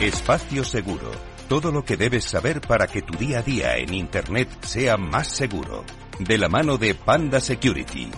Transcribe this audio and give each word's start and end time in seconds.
Espacio 0.00 0.64
Seguro. 0.64 1.10
Todo 1.48 1.70
lo 1.70 1.84
que 1.84 1.96
debes 1.96 2.24
saber 2.24 2.60
para 2.60 2.86
que 2.86 3.02
tu 3.02 3.16
día 3.16 3.38
a 3.38 3.42
día 3.42 3.76
en 3.76 3.94
Internet 3.94 4.48
sea 4.62 4.96
más 4.96 5.28
seguro. 5.28 5.84
De 6.18 6.36
la 6.36 6.48
mano 6.48 6.78
de 6.78 6.94
Panda 6.94 7.40
Security. 7.40 8.10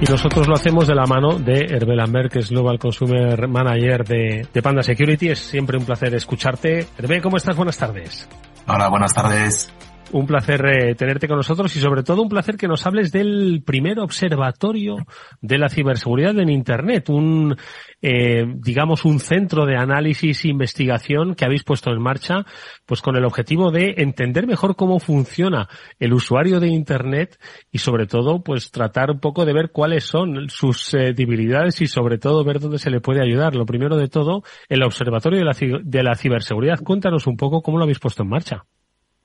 Y 0.00 0.04
nosotros 0.10 0.48
lo 0.48 0.54
hacemos 0.54 0.86
de 0.86 0.94
la 0.94 1.06
mano 1.06 1.38
de 1.38 1.66
Hervé 1.70 1.96
Lambert, 1.96 2.32
que 2.32 2.40
es 2.40 2.50
Global 2.50 2.78
Consumer 2.78 3.48
Manager 3.48 4.04
de, 4.04 4.46
de, 4.52 4.62
Panda 4.62 4.82
Security. 4.82 5.28
Es 5.30 5.38
siempre 5.38 5.78
un 5.78 5.84
placer 5.84 6.14
escucharte. 6.14 6.88
Hervé, 6.98 7.22
¿cómo 7.22 7.36
estás? 7.36 7.56
Buenas 7.56 7.78
tardes. 7.78 8.28
Hola, 8.66 8.88
buenas 8.88 9.14
tardes. 9.14 9.72
Un 10.10 10.26
placer 10.26 10.62
eh, 10.66 10.94
tenerte 10.94 11.26
con 11.26 11.38
nosotros 11.38 11.74
y 11.74 11.80
sobre 11.80 12.02
todo 12.02 12.20
un 12.20 12.28
placer 12.28 12.56
que 12.56 12.68
nos 12.68 12.84
hables 12.86 13.12
del 13.12 13.62
primer 13.64 13.98
observatorio 13.98 14.96
de 15.40 15.56
la 15.56 15.70
ciberseguridad 15.70 16.38
en 16.38 16.50
Internet, 16.50 17.08
un, 17.08 17.56
eh, 18.02 18.44
digamos, 18.56 19.06
un 19.06 19.20
centro 19.20 19.64
de 19.64 19.76
análisis 19.76 20.44
e 20.44 20.48
investigación 20.48 21.34
que 21.34 21.46
habéis 21.46 21.64
puesto 21.64 21.90
en 21.90 22.02
marcha, 22.02 22.44
pues 22.84 23.00
con 23.00 23.16
el 23.16 23.24
objetivo 23.24 23.70
de 23.70 23.94
entender 23.98 24.46
mejor 24.46 24.76
cómo 24.76 24.98
funciona 24.98 25.68
el 25.98 26.12
usuario 26.12 26.60
de 26.60 26.68
Internet 26.68 27.38
y 27.70 27.78
sobre 27.78 28.06
todo, 28.06 28.42
pues 28.42 28.70
tratar 28.70 29.10
un 29.12 29.20
poco 29.20 29.46
de 29.46 29.54
ver 29.54 29.70
cuáles 29.72 30.04
son 30.04 30.50
sus 30.50 30.92
eh, 30.92 31.14
debilidades 31.14 31.80
y 31.80 31.86
sobre 31.86 32.18
todo 32.18 32.44
ver 32.44 32.60
dónde 32.60 32.78
se 32.78 32.90
le 32.90 33.00
puede 33.00 33.22
ayudar. 33.22 33.54
Lo 33.54 33.64
primero 33.64 33.96
de 33.96 34.08
todo, 34.08 34.42
el 34.68 34.82
observatorio 34.82 35.38
de 35.38 35.44
la, 35.46 35.80
de 35.82 36.02
la 36.02 36.16
ciberseguridad. 36.16 36.80
Cuéntanos 36.84 37.26
un 37.26 37.38
poco 37.38 37.62
cómo 37.62 37.78
lo 37.78 37.84
habéis 37.84 37.98
puesto 37.98 38.24
en 38.24 38.28
marcha. 38.28 38.64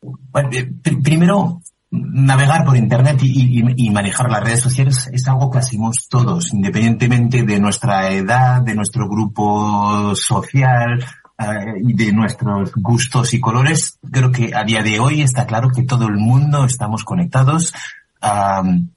Bueno, 0.02 0.50
eh, 0.52 0.72
primero, 1.04 1.62
navegar 1.90 2.66
por 2.66 2.78
Internet 2.78 3.20
y, 3.22 3.90
manejar 3.92 4.30
las 4.30 4.44
redes 4.44 4.60
sociales 4.60 5.10
es 5.12 5.28
algo 5.28 5.50
que 5.50 5.60
hacemos 5.60 6.08
todos, 6.10 6.54
independientemente 6.54 7.44
de 7.44 7.60
nuestra 7.60 8.12
edad, 8.12 8.62
de 8.62 8.76
nuestro 8.76 9.08
grupo 9.08 10.14
social 10.16 11.04
uh, 11.40 11.78
y 11.88 11.94
de 11.94 12.12
nuestros 12.12 12.72
gustos 12.76 13.34
y 13.34 13.40
colores. 13.40 14.00
Creo 14.12 14.32
que 14.32 14.54
a 14.54 14.64
día 14.64 14.84
de 14.84 15.00
hoy 15.00 15.22
está 15.22 15.46
claro 15.46 15.70
que 15.70 15.84
todo 15.84 16.08
el 16.08 16.18
mundo 16.18 16.66
estamos 16.66 17.04
conectados 17.04 17.74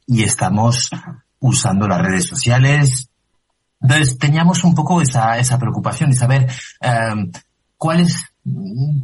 y 0.06 0.22
estamos 0.22 0.90
usando 1.38 1.86
las 1.86 2.00
redes 2.00 2.26
sociales. 2.26 3.08
Entonces 3.80 4.18
teníamos 4.18 4.64
un 4.64 4.74
poco 4.74 5.00
esa, 5.00 5.38
esa 5.38 5.58
preocupación 5.58 6.10
de 6.10 6.16
saber 6.16 6.50
um, 6.82 7.30
cuál 7.76 8.00
es 8.00 8.29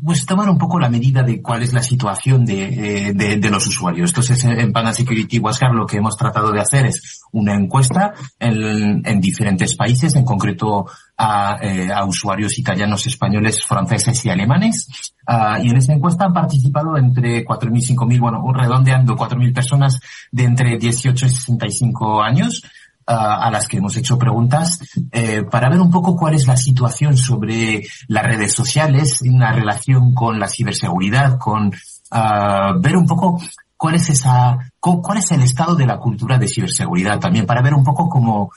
pues 0.05 0.27
tomar 0.27 0.49
un 0.49 0.59
poco 0.59 0.79
la 0.79 0.89
medida 0.89 1.23
de 1.23 1.43
cuál 1.43 1.63
es 1.63 1.73
la 1.73 1.83
situación 1.83 2.45
de, 2.45 3.13
de, 3.15 3.37
de 3.37 3.51
los 3.51 3.67
usuarios. 3.67 4.11
Entonces, 4.11 4.45
en 4.45 4.73
Panda 4.73 4.93
Security 4.93 5.39
Wascar 5.39 5.73
lo 5.73 5.87
que 5.87 5.99
hemos 5.99 6.17
tratado 6.17 6.53
de 6.53 6.61
hacer 6.61 6.87
es 6.87 7.23
una 7.33 7.55
encuesta 7.55 8.15
en, 8.39 9.03
en 9.05 9.21
diferentes 9.21 9.75
países, 9.77 10.15
en 10.15 10.25
concreto 10.25 10.87
a, 11.17 11.57
eh, 11.61 11.91
a, 11.93 12.05
usuarios 12.05 12.59
italianos, 12.59 13.07
españoles, 13.07 13.65
franceses 13.65 14.25
y 14.25 14.31
alemanes. 14.31 14.89
Uh, 15.27 15.63
y 15.63 15.71
en 15.71 15.77
esa 15.77 15.93
encuesta 15.93 16.27
han 16.27 16.33
participado 16.33 16.97
entre 16.97 17.45
4.000 17.45 17.79
y 17.79 17.95
5.000, 17.95 18.21
bueno, 18.21 18.53
redondeando 18.53 19.17
4.000 19.17 19.55
personas 19.55 20.01
de 20.31 20.45
entre 20.45 20.79
18 20.79 21.27
y 21.27 21.31
65 21.31 22.23
años 22.23 22.63
a 23.07 23.51
las 23.53 23.69
que 23.69 23.77
hemos 23.77 23.97
hecho 23.97 24.19
preguntas 24.19 24.81
eh, 25.13 25.45
para 25.49 25.69
ver 25.69 25.81
un 25.81 25.91
poco 25.91 26.17
cuál 26.17 26.35
es 26.35 26.47
la 26.47 26.57
situación 26.57 27.17
sobre 27.17 27.87
las 28.09 28.25
redes 28.25 28.53
sociales 28.53 29.23
en 29.23 29.39
la 29.39 29.53
relación 29.53 30.13
con 30.13 30.41
la 30.41 30.49
ciberseguridad, 30.49 31.39
con 31.39 31.69
uh, 31.69 32.81
ver 32.81 32.97
un 32.97 33.07
poco 33.07 33.41
cuál 33.77 33.95
es 33.95 34.11
esa, 34.11 34.59
cuál 34.81 35.19
es 35.19 35.31
el 35.31 35.43
estado 35.43 35.77
de 35.77 35.87
la 35.87 35.99
cultura 35.99 36.37
de 36.37 36.49
ciberseguridad 36.49 37.21
también, 37.21 37.47
para 37.47 37.63
ver 37.63 37.75
un 37.75 37.85
poco 37.85 38.09
cómo, 38.09 38.51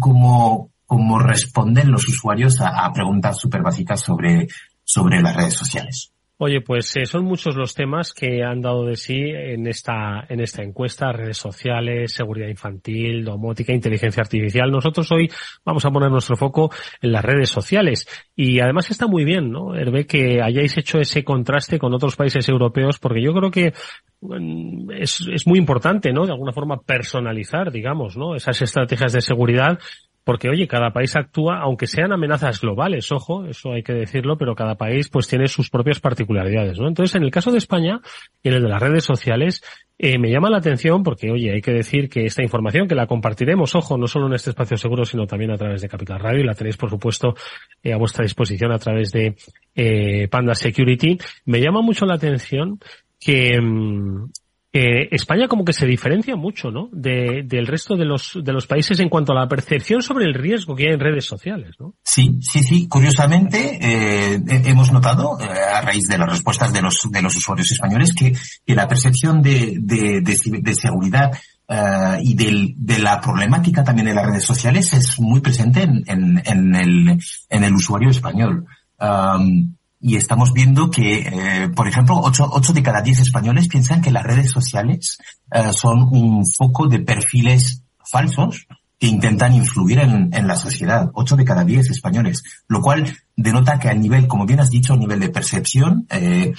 cómo, 0.00 0.70
cómo 0.86 1.18
responden 1.20 1.92
los 1.92 2.08
usuarios 2.08 2.60
a, 2.60 2.84
a 2.84 2.92
preguntas 2.92 3.38
súper 3.38 3.62
básicas 3.62 4.00
sobre, 4.00 4.48
sobre 4.82 5.22
las 5.22 5.36
redes 5.36 5.54
sociales. 5.54 6.10
Oye, 6.36 6.62
pues 6.62 6.96
eh, 6.96 7.06
son 7.06 7.24
muchos 7.24 7.54
los 7.54 7.74
temas 7.74 8.12
que 8.12 8.42
han 8.42 8.60
dado 8.60 8.84
de 8.84 8.96
sí 8.96 9.14
en 9.16 9.68
esta, 9.68 10.26
en 10.28 10.40
esta 10.40 10.64
encuesta, 10.64 11.12
redes 11.12 11.36
sociales, 11.36 12.12
seguridad 12.12 12.48
infantil, 12.48 13.24
domótica, 13.24 13.72
inteligencia 13.72 14.22
artificial. 14.22 14.68
Nosotros 14.68 15.12
hoy 15.12 15.30
vamos 15.64 15.84
a 15.84 15.92
poner 15.92 16.10
nuestro 16.10 16.36
foco 16.36 16.72
en 17.00 17.12
las 17.12 17.24
redes 17.24 17.50
sociales. 17.50 18.08
Y 18.34 18.58
además 18.58 18.90
está 18.90 19.06
muy 19.06 19.24
bien, 19.24 19.52
¿no? 19.52 19.76
Hervé, 19.76 20.06
que 20.06 20.42
hayáis 20.42 20.76
hecho 20.76 20.98
ese 20.98 21.22
contraste 21.22 21.78
con 21.78 21.94
otros 21.94 22.16
países 22.16 22.48
europeos, 22.48 22.98
porque 22.98 23.22
yo 23.22 23.32
creo 23.32 23.52
que 23.52 23.72
mm, 24.20 24.90
es, 24.90 25.24
es 25.32 25.46
muy 25.46 25.60
importante, 25.60 26.12
¿no? 26.12 26.26
De 26.26 26.32
alguna 26.32 26.52
forma 26.52 26.80
personalizar, 26.82 27.70
digamos, 27.70 28.16
¿no? 28.16 28.34
Esas 28.34 28.60
estrategias 28.60 29.12
de 29.12 29.20
seguridad 29.20 29.78
porque 30.24 30.48
oye, 30.48 30.66
cada 30.66 30.90
país 30.90 31.14
actúa, 31.16 31.60
aunque 31.60 31.86
sean 31.86 32.12
amenazas 32.12 32.60
globales, 32.60 33.12
ojo, 33.12 33.44
eso 33.46 33.72
hay 33.72 33.82
que 33.82 33.92
decirlo, 33.92 34.38
pero 34.38 34.54
cada 34.54 34.74
país 34.74 35.10
pues 35.10 35.28
tiene 35.28 35.46
sus 35.46 35.70
propias 35.70 36.00
particularidades, 36.00 36.78
¿no? 36.78 36.88
Entonces, 36.88 37.14
en 37.14 37.24
el 37.24 37.30
caso 37.30 37.52
de 37.52 37.58
España 37.58 38.00
y 38.42 38.48
en 38.48 38.54
el 38.54 38.62
de 38.62 38.68
las 38.68 38.82
redes 38.82 39.04
sociales, 39.04 39.62
eh, 39.96 40.18
me 40.18 40.30
llama 40.30 40.50
la 40.50 40.56
atención 40.56 41.02
porque, 41.02 41.30
oye, 41.30 41.52
hay 41.52 41.60
que 41.60 41.72
decir 41.72 42.08
que 42.08 42.24
esta 42.24 42.42
información 42.42 42.88
que 42.88 42.94
la 42.94 43.06
compartiremos, 43.06 43.74
ojo, 43.76 43.96
no 43.96 44.08
solo 44.08 44.26
en 44.26 44.34
este 44.34 44.50
espacio 44.50 44.76
seguro, 44.76 45.04
sino 45.04 45.26
también 45.26 45.52
a 45.52 45.56
través 45.56 45.82
de 45.82 45.88
Capital 45.88 46.18
Radio 46.18 46.40
y 46.40 46.46
la 46.46 46.54
tenéis, 46.54 46.76
por 46.76 46.90
supuesto, 46.90 47.34
eh, 47.82 47.92
a 47.92 47.96
vuestra 47.96 48.24
disposición 48.24 48.72
a 48.72 48.78
través 48.78 49.12
de 49.12 49.36
eh, 49.74 50.26
Panda 50.28 50.54
Security. 50.54 51.18
Me 51.44 51.60
llama 51.60 51.80
mucho 51.80 52.06
la 52.06 52.14
atención 52.14 52.80
que 53.20 53.60
mm, 53.60 54.30
eh, 54.76 55.08
España 55.12 55.46
como 55.46 55.64
que 55.64 55.72
se 55.72 55.86
diferencia 55.86 56.34
mucho, 56.34 56.72
¿no? 56.72 56.88
De, 56.90 57.44
del 57.44 57.68
resto 57.68 57.94
de 57.94 58.04
los, 58.04 58.36
de 58.42 58.52
los 58.52 58.66
países 58.66 58.98
en 58.98 59.08
cuanto 59.08 59.30
a 59.30 59.36
la 59.36 59.46
percepción 59.46 60.02
sobre 60.02 60.24
el 60.24 60.34
riesgo 60.34 60.74
que 60.74 60.88
hay 60.88 60.94
en 60.94 60.98
redes 60.98 61.26
sociales, 61.26 61.76
¿no? 61.78 61.94
Sí, 62.02 62.38
sí, 62.40 62.58
sí. 62.64 62.88
Curiosamente, 62.88 63.78
eh, 63.80 64.42
hemos 64.64 64.90
notado, 64.90 65.38
eh, 65.40 65.44
a 65.44 65.80
raíz 65.80 66.08
de 66.08 66.18
las 66.18 66.28
respuestas 66.28 66.72
de 66.72 66.82
los, 66.82 66.98
de 67.08 67.22
los 67.22 67.36
usuarios 67.36 67.70
españoles, 67.70 68.12
que, 68.12 68.32
la 68.74 68.88
percepción 68.88 69.40
de, 69.40 69.78
de, 69.80 70.20
de, 70.20 70.74
seguridad 70.74 71.30
Uh, 71.66 72.20
y 72.20 72.34
del, 72.34 72.74
de 72.76 72.98
la 72.98 73.18
problemática 73.22 73.82
también 73.82 74.08
de 74.08 74.14
las 74.14 74.26
redes 74.26 74.44
sociales 74.44 74.92
es 74.92 75.18
muy 75.18 75.40
presente 75.40 75.80
en, 75.80 76.04
en, 76.06 76.42
en, 76.44 76.74
el, 76.74 77.18
en 77.48 77.64
el 77.64 77.74
usuario 77.74 78.10
español. 78.10 78.66
Um, 79.00 79.74
y 80.06 80.16
estamos 80.16 80.52
viendo 80.52 80.90
que, 80.90 81.20
eh, 81.20 81.70
por 81.74 81.88
ejemplo, 81.88 82.20
8, 82.22 82.50
8 82.52 82.72
de 82.74 82.82
cada 82.82 83.00
10 83.00 83.20
españoles 83.20 83.68
piensan 83.68 84.02
que 84.02 84.10
las 84.10 84.22
redes 84.22 84.50
sociales 84.50 85.16
eh, 85.50 85.72
son 85.72 86.10
un 86.12 86.44
foco 86.44 86.88
de 86.88 86.98
perfiles 86.98 87.82
falsos 88.04 88.66
que 88.98 89.06
intentan 89.06 89.54
influir 89.54 90.00
en, 90.00 90.28
en, 90.34 90.46
la 90.46 90.56
sociedad. 90.56 91.10
8 91.14 91.36
de 91.36 91.44
cada 91.46 91.64
10 91.64 91.88
españoles. 91.88 92.42
Lo 92.68 92.82
cual 92.82 93.16
denota 93.34 93.78
que 93.78 93.88
a 93.88 93.94
nivel, 93.94 94.26
como 94.26 94.44
bien 94.44 94.60
has 94.60 94.68
dicho, 94.68 94.92
a 94.92 94.98
nivel 94.98 95.20
de 95.20 95.30
percepción, 95.30 96.06
eh, 96.10 96.52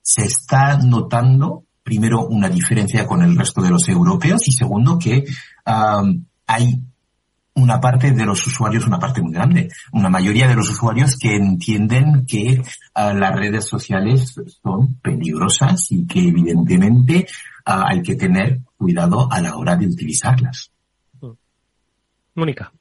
se 0.00 0.24
está 0.24 0.78
notando, 0.78 1.64
primero, 1.82 2.26
una 2.26 2.48
diferencia 2.48 3.06
con 3.06 3.20
el 3.20 3.36
resto 3.36 3.60
de 3.60 3.68
los 3.68 3.86
europeos 3.90 4.48
y 4.48 4.52
segundo, 4.52 4.98
que 4.98 5.26
hay 6.46 6.82
una 7.58 7.80
parte 7.80 8.12
de 8.12 8.24
los 8.24 8.46
usuarios, 8.46 8.86
una 8.86 8.98
parte 8.98 9.20
muy 9.20 9.32
grande, 9.32 9.68
una 9.92 10.08
mayoría 10.08 10.48
de 10.48 10.54
los 10.54 10.70
usuarios 10.70 11.16
que 11.16 11.34
entienden 11.34 12.24
que 12.26 12.60
uh, 12.60 13.14
las 13.14 13.34
redes 13.34 13.64
sociales 13.66 14.34
son 14.62 14.94
peligrosas 15.02 15.90
y 15.90 16.06
que 16.06 16.20
evidentemente 16.20 17.26
uh, 17.66 17.82
hay 17.86 18.02
que 18.02 18.14
tener 18.14 18.60
cuidado 18.76 19.28
a 19.30 19.40
la 19.40 19.56
hora 19.56 19.76
de 19.76 19.86
utilizarlas. 19.86 20.70
Mónica. 22.34 22.72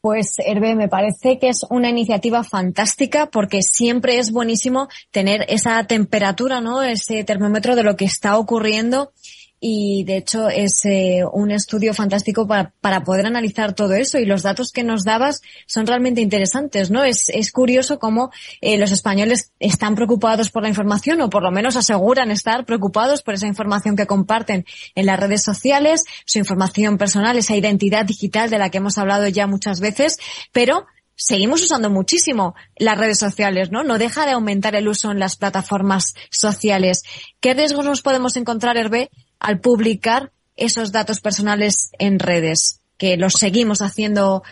Pues 0.00 0.36
Hervé, 0.38 0.76
me 0.76 0.86
parece 0.86 1.38
que 1.40 1.48
es 1.48 1.66
una 1.68 1.88
iniciativa 1.88 2.44
fantástica 2.44 3.26
porque 3.26 3.62
siempre 3.62 4.18
es 4.18 4.30
buenísimo 4.30 4.88
tener 5.10 5.44
esa 5.48 5.82
temperatura, 5.84 6.60
¿no? 6.60 6.82
Ese 6.82 7.24
termómetro 7.24 7.74
de 7.74 7.82
lo 7.82 7.96
que 7.96 8.04
está 8.04 8.36
ocurriendo 8.38 9.10
y 9.58 10.04
de 10.04 10.18
hecho 10.18 10.48
es 10.48 10.84
eh, 10.84 11.22
un 11.32 11.50
estudio 11.50 11.94
fantástico 11.94 12.46
para, 12.46 12.74
para, 12.80 13.04
poder 13.04 13.26
analizar 13.26 13.74
todo 13.74 13.94
eso. 13.94 14.18
Y 14.18 14.26
los 14.26 14.42
datos 14.42 14.70
que 14.70 14.84
nos 14.84 15.04
dabas 15.04 15.40
son 15.66 15.86
realmente 15.86 16.20
interesantes, 16.20 16.90
¿no? 16.90 17.04
Es, 17.04 17.30
es 17.30 17.52
curioso 17.52 17.98
cómo 17.98 18.30
eh, 18.60 18.76
los 18.76 18.92
españoles 18.92 19.52
están 19.58 19.94
preocupados 19.94 20.50
por 20.50 20.62
la 20.62 20.68
información 20.68 21.20
o 21.20 21.30
por 21.30 21.42
lo 21.42 21.50
menos 21.50 21.76
aseguran 21.76 22.30
estar 22.30 22.66
preocupados 22.66 23.22
por 23.22 23.34
esa 23.34 23.46
información 23.46 23.96
que 23.96 24.06
comparten 24.06 24.66
en 24.94 25.06
las 25.06 25.18
redes 25.18 25.42
sociales, 25.42 26.04
su 26.26 26.38
información 26.38 26.98
personal, 26.98 27.38
esa 27.38 27.56
identidad 27.56 28.04
digital 28.04 28.50
de 28.50 28.58
la 28.58 28.70
que 28.70 28.78
hemos 28.78 28.98
hablado 28.98 29.26
ya 29.28 29.46
muchas 29.46 29.80
veces, 29.80 30.18
pero 30.52 30.86
seguimos 31.16 31.62
usando 31.62 31.90
muchísimo 31.90 32.54
las 32.76 32.98
redes 32.98 33.18
sociales, 33.18 33.70
¿no? 33.70 33.82
No 33.82 33.98
deja 33.98 34.26
de 34.26 34.32
aumentar 34.32 34.74
el 34.74 34.86
uso 34.86 35.10
en 35.10 35.18
las 35.18 35.36
plataformas 35.36 36.14
sociales. 36.30 37.02
¿Qué 37.40 37.54
riesgos 37.54 37.86
nos 37.86 38.02
podemos 38.02 38.36
encontrar, 38.36 38.76
Hervé, 38.76 39.10
al 39.40 39.60
publicar 39.60 40.30
esos 40.56 40.92
datos 40.92 41.20
personales 41.20 41.90
en 41.98 42.18
redes, 42.18 42.80
que 42.98 43.16
los 43.16 43.34
seguimos 43.34 43.82
haciendo 43.82 44.42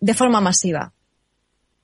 de 0.00 0.14
forma 0.14 0.40
masiva? 0.40 0.92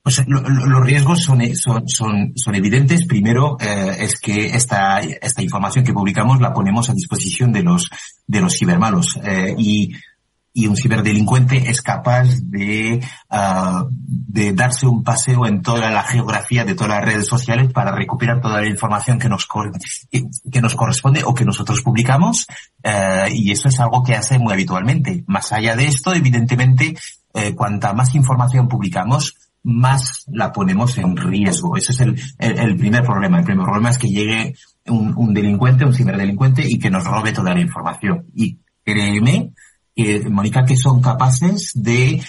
Pues 0.02 0.26
lo, 0.26 0.40
lo, 0.40 0.66
los 0.66 0.86
riesgos 0.86 1.22
son, 1.22 1.40
son, 1.54 1.86
son, 1.88 2.32
son 2.34 2.54
evidentes. 2.54 3.06
Primero 3.06 3.58
eh, 3.60 3.96
es 4.00 4.18
que 4.18 4.46
esta, 4.46 5.00
esta 5.00 5.42
información 5.42 5.84
que 5.84 5.92
publicamos 5.92 6.40
la 6.40 6.54
ponemos 6.54 6.88
a 6.88 6.94
disposición 6.94 7.52
de 7.52 7.62
los, 7.62 7.90
de 8.26 8.40
los 8.40 8.54
cibermalos. 8.56 9.18
Eh, 9.22 9.54
y 9.58 9.92
y 10.58 10.66
un 10.66 10.76
ciberdelincuente 10.76 11.70
es 11.70 11.82
capaz 11.82 12.26
de 12.42 13.00
uh, 13.30 13.88
de 13.90 14.52
darse 14.54 14.88
un 14.88 15.04
paseo 15.04 15.46
en 15.46 15.62
toda 15.62 15.88
la 15.88 16.02
geografía 16.02 16.64
de 16.64 16.74
todas 16.74 16.98
las 16.98 17.04
redes 17.04 17.28
sociales 17.28 17.72
para 17.72 17.92
recuperar 17.92 18.40
toda 18.40 18.60
la 18.60 18.68
información 18.68 19.20
que 19.20 19.28
nos, 19.28 19.46
que 20.50 20.60
nos 20.60 20.74
corresponde 20.74 21.22
o 21.24 21.32
que 21.32 21.44
nosotros 21.44 21.82
publicamos. 21.82 22.48
Eh, 22.82 23.28
y 23.32 23.52
eso 23.52 23.68
es 23.68 23.78
algo 23.78 24.02
que 24.02 24.16
hace 24.16 24.40
muy 24.40 24.52
habitualmente. 24.52 25.22
Más 25.28 25.52
allá 25.52 25.76
de 25.76 25.86
esto, 25.86 26.12
evidentemente, 26.12 26.96
eh, 27.34 27.54
cuanta 27.54 27.92
más 27.92 28.16
información 28.16 28.66
publicamos, 28.66 29.36
más 29.62 30.24
la 30.26 30.52
ponemos 30.52 30.98
en 30.98 31.16
riesgo. 31.16 31.76
Ese 31.76 31.92
es 31.92 32.00
el, 32.00 32.20
el, 32.38 32.76
primer 32.76 33.04
problema. 33.04 33.38
El 33.38 33.44
primer 33.44 33.64
problema 33.64 33.90
es 33.90 33.98
que 33.98 34.08
llegue 34.08 34.54
un, 34.86 35.14
un, 35.16 35.32
delincuente, 35.32 35.84
un 35.84 35.94
ciberdelincuente 35.94 36.68
y 36.68 36.80
que 36.80 36.90
nos 36.90 37.04
robe 37.04 37.32
toda 37.32 37.54
la 37.54 37.60
información. 37.60 38.26
Y 38.34 38.58
créeme 38.84 39.52
que, 39.98 40.30
Mónica, 40.30 40.64
que 40.64 40.76
son 40.76 41.02
capaces 41.02 41.72
de 41.74 42.22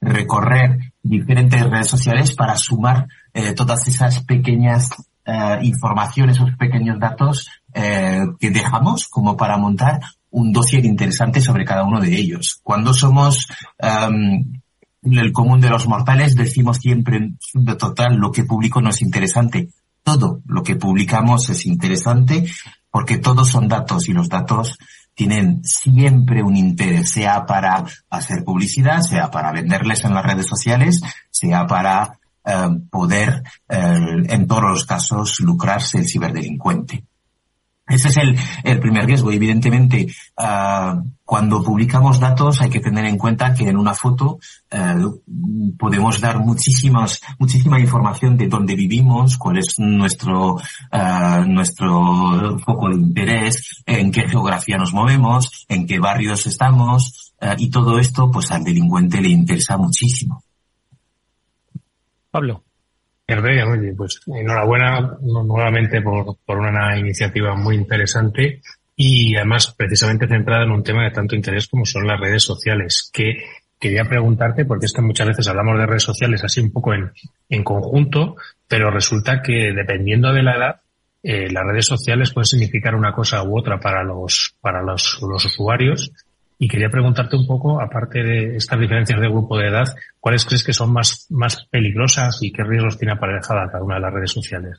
recorrer 0.00 0.92
diferentes 1.00 1.62
redes 1.62 1.86
sociales 1.86 2.34
para 2.34 2.56
sumar 2.56 3.06
eh, 3.32 3.52
todas 3.52 3.86
esas 3.86 4.24
pequeñas 4.24 4.90
eh, 5.24 5.60
informaciones, 5.62 6.34
esos 6.34 6.56
pequeños 6.56 6.98
datos 6.98 7.48
eh, 7.72 8.26
que 8.40 8.50
dejamos 8.50 9.06
como 9.06 9.36
para 9.36 9.56
montar 9.58 10.00
un 10.30 10.50
dossier 10.50 10.84
interesante 10.84 11.40
sobre 11.40 11.64
cada 11.64 11.84
uno 11.84 12.00
de 12.00 12.12
ellos. 12.12 12.58
Cuando 12.64 12.92
somos 12.92 13.46
el 13.78 15.32
común 15.32 15.60
de 15.60 15.70
los 15.70 15.86
mortales 15.86 16.34
decimos 16.34 16.78
siempre 16.78 17.30
de 17.54 17.76
total 17.76 18.16
lo 18.16 18.32
que 18.32 18.42
publico 18.42 18.80
no 18.80 18.90
es 18.90 19.02
interesante. 19.02 19.68
Todo 20.02 20.42
lo 20.46 20.64
que 20.64 20.74
publicamos 20.74 21.48
es 21.48 21.64
interesante 21.64 22.44
porque 22.90 23.18
todos 23.18 23.50
son 23.50 23.68
datos 23.68 24.08
y 24.08 24.12
los 24.12 24.28
datos 24.28 24.76
tienen 25.16 25.64
siempre 25.64 26.42
un 26.42 26.56
interés, 26.56 27.10
sea 27.10 27.46
para 27.46 27.82
hacer 28.10 28.44
publicidad, 28.44 29.00
sea 29.00 29.30
para 29.30 29.50
venderles 29.50 30.04
en 30.04 30.12
las 30.12 30.24
redes 30.24 30.46
sociales, 30.46 31.00
sea 31.30 31.66
para 31.66 32.18
eh, 32.44 32.68
poder, 32.90 33.42
eh, 33.66 33.98
en 34.28 34.46
todos 34.46 34.62
los 34.62 34.84
casos, 34.84 35.40
lucrarse 35.40 35.98
el 35.98 36.06
ciberdelincuente. 36.06 37.02
Ese 37.88 38.08
es 38.08 38.16
el, 38.16 38.36
el 38.64 38.80
primer 38.80 39.06
riesgo. 39.06 39.30
Evidentemente, 39.30 40.08
uh, 40.38 41.00
cuando 41.24 41.62
publicamos 41.62 42.18
datos 42.18 42.60
hay 42.60 42.68
que 42.68 42.80
tener 42.80 43.04
en 43.04 43.16
cuenta 43.16 43.54
que 43.54 43.68
en 43.68 43.76
una 43.76 43.94
foto 43.94 44.38
uh, 44.72 45.76
podemos 45.78 46.20
dar 46.20 46.40
muchísimas, 46.40 47.20
muchísima 47.38 47.78
información 47.78 48.36
de 48.36 48.48
dónde 48.48 48.74
vivimos, 48.74 49.38
cuál 49.38 49.58
es 49.58 49.78
nuestro, 49.78 50.54
uh, 50.56 51.44
nuestro 51.46 52.58
foco 52.58 52.88
de 52.88 52.96
interés, 52.96 53.82
en 53.86 54.10
qué 54.10 54.28
geografía 54.28 54.78
nos 54.78 54.92
movemos, 54.92 55.64
en 55.68 55.86
qué 55.86 56.00
barrios 56.00 56.46
estamos, 56.46 57.34
y 57.58 57.68
todo 57.68 57.98
esto 57.98 58.30
pues 58.30 58.50
al 58.50 58.64
delincuente 58.64 59.20
le 59.20 59.28
interesa 59.28 59.76
muchísimo. 59.76 60.42
Pablo. 62.30 62.62
Oye, 63.28 63.92
pues 63.96 64.20
enhorabuena 64.26 65.18
nuevamente 65.20 66.00
por, 66.00 66.36
por 66.44 66.58
una 66.58 66.96
iniciativa 66.96 67.56
muy 67.56 67.74
interesante 67.74 68.62
y 68.94 69.34
además 69.34 69.74
precisamente 69.76 70.28
centrada 70.28 70.64
en 70.64 70.70
un 70.70 70.84
tema 70.84 71.04
de 71.04 71.10
tanto 71.10 71.34
interés 71.34 71.66
como 71.66 71.84
son 71.84 72.06
las 72.06 72.20
redes 72.20 72.44
sociales, 72.44 73.10
que 73.12 73.44
quería 73.80 74.04
preguntarte, 74.04 74.64
porque 74.64 74.86
es 74.86 74.92
que 74.92 75.02
muchas 75.02 75.26
veces 75.26 75.48
hablamos 75.48 75.78
de 75.78 75.86
redes 75.86 76.04
sociales 76.04 76.44
así 76.44 76.60
un 76.60 76.72
poco 76.72 76.94
en, 76.94 77.10
en 77.48 77.64
conjunto, 77.64 78.36
pero 78.68 78.90
resulta 78.90 79.42
que 79.42 79.72
dependiendo 79.74 80.32
de 80.32 80.42
la 80.42 80.56
edad, 80.56 80.80
eh, 81.22 81.50
las 81.50 81.64
redes 81.64 81.86
sociales 81.86 82.32
pueden 82.32 82.46
significar 82.46 82.94
una 82.94 83.12
cosa 83.12 83.42
u 83.42 83.58
otra 83.58 83.80
para 83.80 84.04
los, 84.04 84.54
para 84.60 84.82
los, 84.82 85.18
los 85.20 85.44
usuarios 85.44 86.12
y 86.58 86.68
quería 86.68 86.88
preguntarte 86.88 87.36
un 87.36 87.46
poco, 87.46 87.80
aparte 87.80 88.22
de 88.22 88.56
estas 88.56 88.80
diferencias 88.80 89.20
de 89.20 89.28
grupo 89.28 89.58
de 89.58 89.68
edad, 89.68 89.86
¿cuáles 90.18 90.44
crees 90.44 90.64
que 90.64 90.72
son 90.72 90.92
más, 90.92 91.26
más 91.30 91.66
peligrosas 91.70 92.38
y 92.42 92.52
qué 92.52 92.64
riesgos 92.64 92.98
tiene 92.98 93.12
aparejada 93.12 93.70
cada 93.70 93.84
una 93.84 93.96
de 93.96 94.00
las 94.00 94.14
redes 94.14 94.32
sociales? 94.32 94.78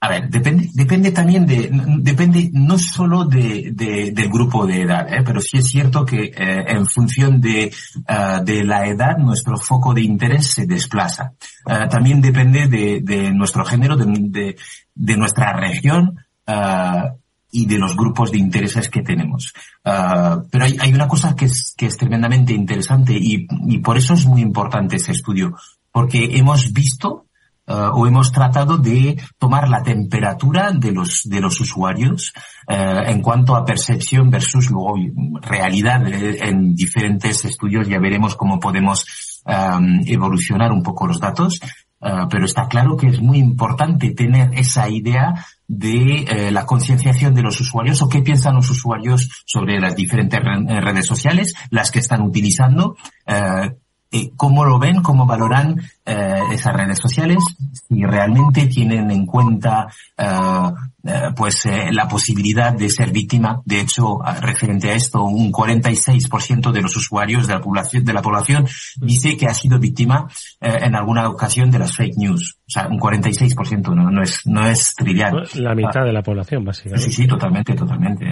A 0.00 0.08
ver, 0.10 0.28
depende, 0.28 1.10
también 1.10 1.44
de, 1.44 1.70
depende 1.98 2.50
no 2.52 2.78
solo 2.78 3.24
de, 3.24 3.72
de 3.72 4.12
del 4.12 4.28
grupo 4.28 4.64
de 4.64 4.82
edad, 4.82 5.12
¿eh? 5.12 5.24
pero 5.26 5.40
sí 5.40 5.58
es 5.58 5.66
cierto 5.66 6.06
que 6.06 6.26
eh, 6.26 6.64
en 6.68 6.86
función 6.86 7.40
de, 7.40 7.72
uh, 8.08 8.44
de 8.44 8.62
la 8.62 8.86
edad 8.86 9.18
nuestro 9.18 9.56
foco 9.56 9.92
de 9.92 10.02
interés 10.02 10.52
se 10.52 10.66
desplaza. 10.66 11.32
Uh, 11.66 11.88
también 11.88 12.20
depende 12.20 12.68
de, 12.68 13.00
de 13.02 13.32
nuestro 13.32 13.64
género, 13.64 13.96
de, 13.96 14.54
de, 14.94 15.16
nuestra 15.16 15.52
región, 15.54 16.16
y 17.50 17.66
de 17.66 17.78
los 17.78 17.96
grupos 17.96 18.30
de 18.30 18.38
intereses 18.38 18.88
que 18.88 19.02
tenemos. 19.02 19.52
Uh, 19.84 20.46
pero 20.50 20.64
hay, 20.64 20.76
hay, 20.80 20.92
una 20.92 21.08
cosa 21.08 21.34
que 21.34 21.46
es, 21.46 21.74
que 21.76 21.86
es 21.86 21.96
tremendamente 21.96 22.52
interesante 22.52 23.14
y, 23.14 23.46
y, 23.66 23.78
por 23.78 23.96
eso 23.96 24.14
es 24.14 24.26
muy 24.26 24.42
importante 24.42 24.96
ese 24.96 25.12
estudio, 25.12 25.54
porque 25.90 26.36
hemos 26.36 26.72
visto 26.72 27.26
uh, 27.66 27.90
o 27.94 28.06
hemos 28.06 28.32
tratado 28.32 28.76
de 28.76 29.18
tomar 29.38 29.68
la 29.68 29.82
temperatura 29.82 30.72
de 30.72 30.92
los, 30.92 31.22
de 31.24 31.40
los 31.40 31.60
usuarios 31.60 32.32
uh, 32.68 33.08
en 33.08 33.22
cuanto 33.22 33.56
a 33.56 33.64
percepción 33.64 34.30
versus 34.30 34.70
luego 34.70 34.94
realidad. 35.40 36.02
En 36.06 36.74
diferentes 36.74 37.44
estudios 37.44 37.88
ya 37.88 37.98
veremos 37.98 38.36
cómo 38.36 38.60
podemos 38.60 39.06
um, 39.46 40.00
evolucionar 40.06 40.72
un 40.72 40.82
poco 40.82 41.06
los 41.06 41.20
datos. 41.20 41.60
Uh, 42.00 42.28
pero 42.30 42.44
está 42.44 42.68
claro 42.68 42.96
que 42.96 43.08
es 43.08 43.20
muy 43.20 43.38
importante 43.38 44.14
tener 44.14 44.50
esa 44.54 44.88
idea 44.88 45.34
de 45.68 46.20
eh, 46.22 46.50
la 46.50 46.64
concienciación 46.64 47.34
de 47.34 47.42
los 47.42 47.60
usuarios 47.60 48.00
o 48.00 48.08
qué 48.08 48.22
piensan 48.22 48.54
los 48.54 48.70
usuarios 48.70 49.28
sobre 49.44 49.78
las 49.78 49.94
diferentes 49.94 50.40
eh, 50.40 50.80
redes 50.80 51.06
sociales, 51.06 51.54
las 51.70 51.90
que 51.90 51.98
están 51.98 52.22
utilizando, 52.22 52.96
eh, 53.26 54.30
cómo 54.36 54.64
lo 54.64 54.78
ven, 54.78 55.02
cómo 55.02 55.26
valoran 55.26 55.82
eh, 56.10 56.40
esas 56.52 56.74
redes 56.74 56.98
sociales, 56.98 57.44
si 57.86 58.02
realmente 58.02 58.66
tienen 58.66 59.10
en 59.10 59.26
cuenta 59.26 59.88
eh, 60.16 60.24
eh, 61.04 61.20
pues 61.36 61.68
la 61.90 62.08
posibilidad 62.08 62.72
de 62.72 62.88
ser 62.88 63.12
víctima. 63.12 63.60
De 63.64 63.80
hecho, 63.80 64.18
referente 64.40 64.90
a 64.90 64.94
esto, 64.94 65.22
un 65.24 65.52
46% 65.52 66.72
de 66.72 66.80
los 66.80 66.96
usuarios 66.96 67.46
de 67.46 67.54
la 67.54 67.60
población, 67.60 68.04
de 68.06 68.12
la 68.14 68.22
población 68.22 68.66
dice 68.96 69.36
que 69.36 69.46
ha 69.46 69.54
sido 69.54 69.78
víctima 69.78 70.28
en 70.60 70.94
alguna 70.94 71.28
ocasión 71.28 71.70
de 71.70 71.78
las 71.78 71.94
fake 71.94 72.16
news. 72.16 72.56
O 72.66 72.70
sea, 72.70 72.88
un 72.88 72.98
46% 72.98 73.94
no, 73.94 74.10
no 74.10 74.22
es 74.22 74.46
no 74.46 74.66
es 74.66 74.94
trivial. 74.94 75.48
La 75.54 75.74
mitad 75.74 76.04
de 76.04 76.12
la 76.12 76.22
población, 76.22 76.64
básicamente. 76.64 77.06
Sí, 77.06 77.12
sí, 77.12 77.26
totalmente, 77.26 77.74
totalmente. 77.74 78.26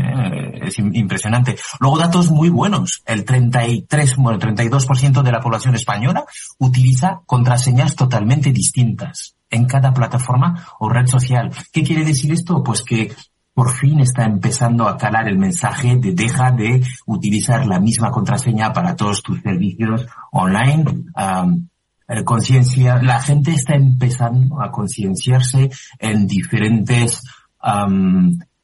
Es 0.63 0.79
impresionante. 0.79 1.57
Luego 1.81 1.99
datos 1.99 2.31
muy 2.31 2.49
buenos. 2.49 3.03
El 3.07 3.25
33, 3.25 4.17
bueno, 4.17 4.39
el 4.39 4.57
32% 4.57 5.23
de 5.23 5.33
la 5.33 5.41
población 5.41 5.75
española 5.75 6.25
utiliza 6.59 7.21
contraseñas 7.27 7.66
señas 7.67 7.97
totalmente 7.97 8.53
distintas 8.53 9.37
en 9.51 9.67
cada 9.67 9.93
plataforma 9.93 10.49
o 10.79 10.89
red 10.89 11.07
social. 11.07 11.51
¿Qué 11.73 11.83
quiere 11.83 12.05
decir 12.05 12.33
esto? 12.33 12.63
Pues 12.63 12.83
que 12.83 13.13
por 13.53 13.73
fin 13.73 14.01
está 14.01 14.25
empezando 14.25 14.87
a 14.87 14.97
calar 14.97 15.29
el 15.29 15.39
mensaje 15.39 15.97
de 15.97 16.13
deja 16.13 16.51
de 16.53 16.83
utilizar 17.07 17.67
la 17.67 17.81
misma 17.81 18.11
contraseña 18.11 18.73
para 18.73 18.95
todos 18.95 19.23
tus 19.23 19.41
servicios 19.41 20.07
online. 20.31 20.85
La 23.03 23.21
gente 23.21 23.53
está 23.53 23.75
empezando 23.75 24.63
a 24.63 24.71
concienciarse 24.71 25.71
en 25.99 26.27
diferentes 26.27 27.23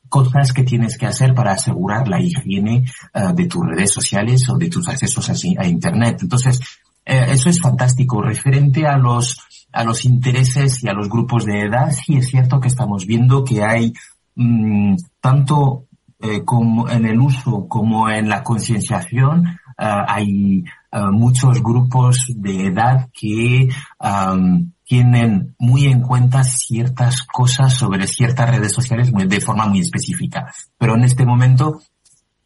cosas 0.09 0.52
que 0.52 0.62
tienes 0.62 0.99
que 0.99 1.06
hacer 1.06 1.35
para 1.35 1.52
asegurar 1.52 2.06
la 2.06 2.21
higiene 2.21 2.85
uh, 3.14 3.35
de 3.35 3.47
tus 3.47 3.66
redes 3.66 3.90
sociales 3.90 4.47
o 4.50 4.59
de 4.59 4.68
tus 4.68 4.87
accesos 4.87 5.30
a, 5.30 5.32
a 5.62 5.66
Internet. 5.66 6.18
Entonces, 6.21 6.61
eh, 7.04 7.26
eso 7.30 7.49
es 7.49 7.61
fantástico. 7.61 8.23
Referente 8.23 8.87
a 8.87 8.97
los, 8.97 9.38
a 9.73 9.85
los 9.85 10.04
intereses 10.04 10.82
y 10.82 10.88
a 10.88 10.92
los 10.92 11.09
grupos 11.09 11.44
de 11.44 11.61
edad, 11.61 11.90
sí 11.90 12.16
es 12.16 12.28
cierto 12.28 12.61
que 12.61 12.68
estamos 12.68 13.06
viendo 13.06 13.44
que 13.44 13.62
hay 13.62 13.92
mmm, 14.35 14.97
tanto 15.21 15.87
eh, 16.23 16.44
como 16.44 16.88
en 16.88 17.04
el 17.04 17.21
uso 17.21 17.66
como 17.68 18.09
en 18.09 18.28
la 18.28 18.44
concienciación, 18.44 19.59
uh, 19.76 20.04
hay 20.06 20.62
uh, 20.92 21.11
muchos 21.11 21.61
grupos 21.61 22.26
de 22.37 22.66
edad 22.66 23.09
que 23.12 23.68
um, 23.99 24.71
tienen 24.85 25.56
muy 25.59 25.87
en 25.87 26.00
cuenta 26.00 26.44
ciertas 26.44 27.23
cosas 27.23 27.75
sobre 27.75 28.06
ciertas 28.06 28.50
redes 28.50 28.73
sociales 28.73 29.11
de 29.12 29.40
forma 29.40 29.66
muy 29.66 29.80
específica. 29.80 30.52
Pero 30.78 30.94
en 30.94 31.02
este 31.02 31.26
momento 31.26 31.80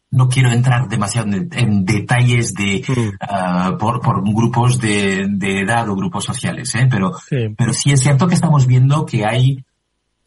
no 0.09 0.29
quiero 0.29 0.51
entrar 0.51 0.87
demasiado 0.87 1.29
en, 1.33 1.85
detalles 1.85 2.53
de 2.53 2.83
uh, 2.87 3.77
por, 3.77 3.99
por, 4.01 4.23
grupos 4.23 4.79
de, 4.79 5.27
de, 5.29 5.61
edad 5.61 5.89
o 5.89 5.95
grupos 5.95 6.23
sociales, 6.23 6.73
¿eh? 6.75 6.87
pero 6.89 7.13
sí. 7.27 7.53
pero 7.57 7.73
sí 7.73 7.91
es 7.91 8.01
cierto 8.01 8.27
que 8.27 8.35
estamos 8.35 8.67
viendo 8.67 9.05
que 9.05 9.25
hay 9.25 9.65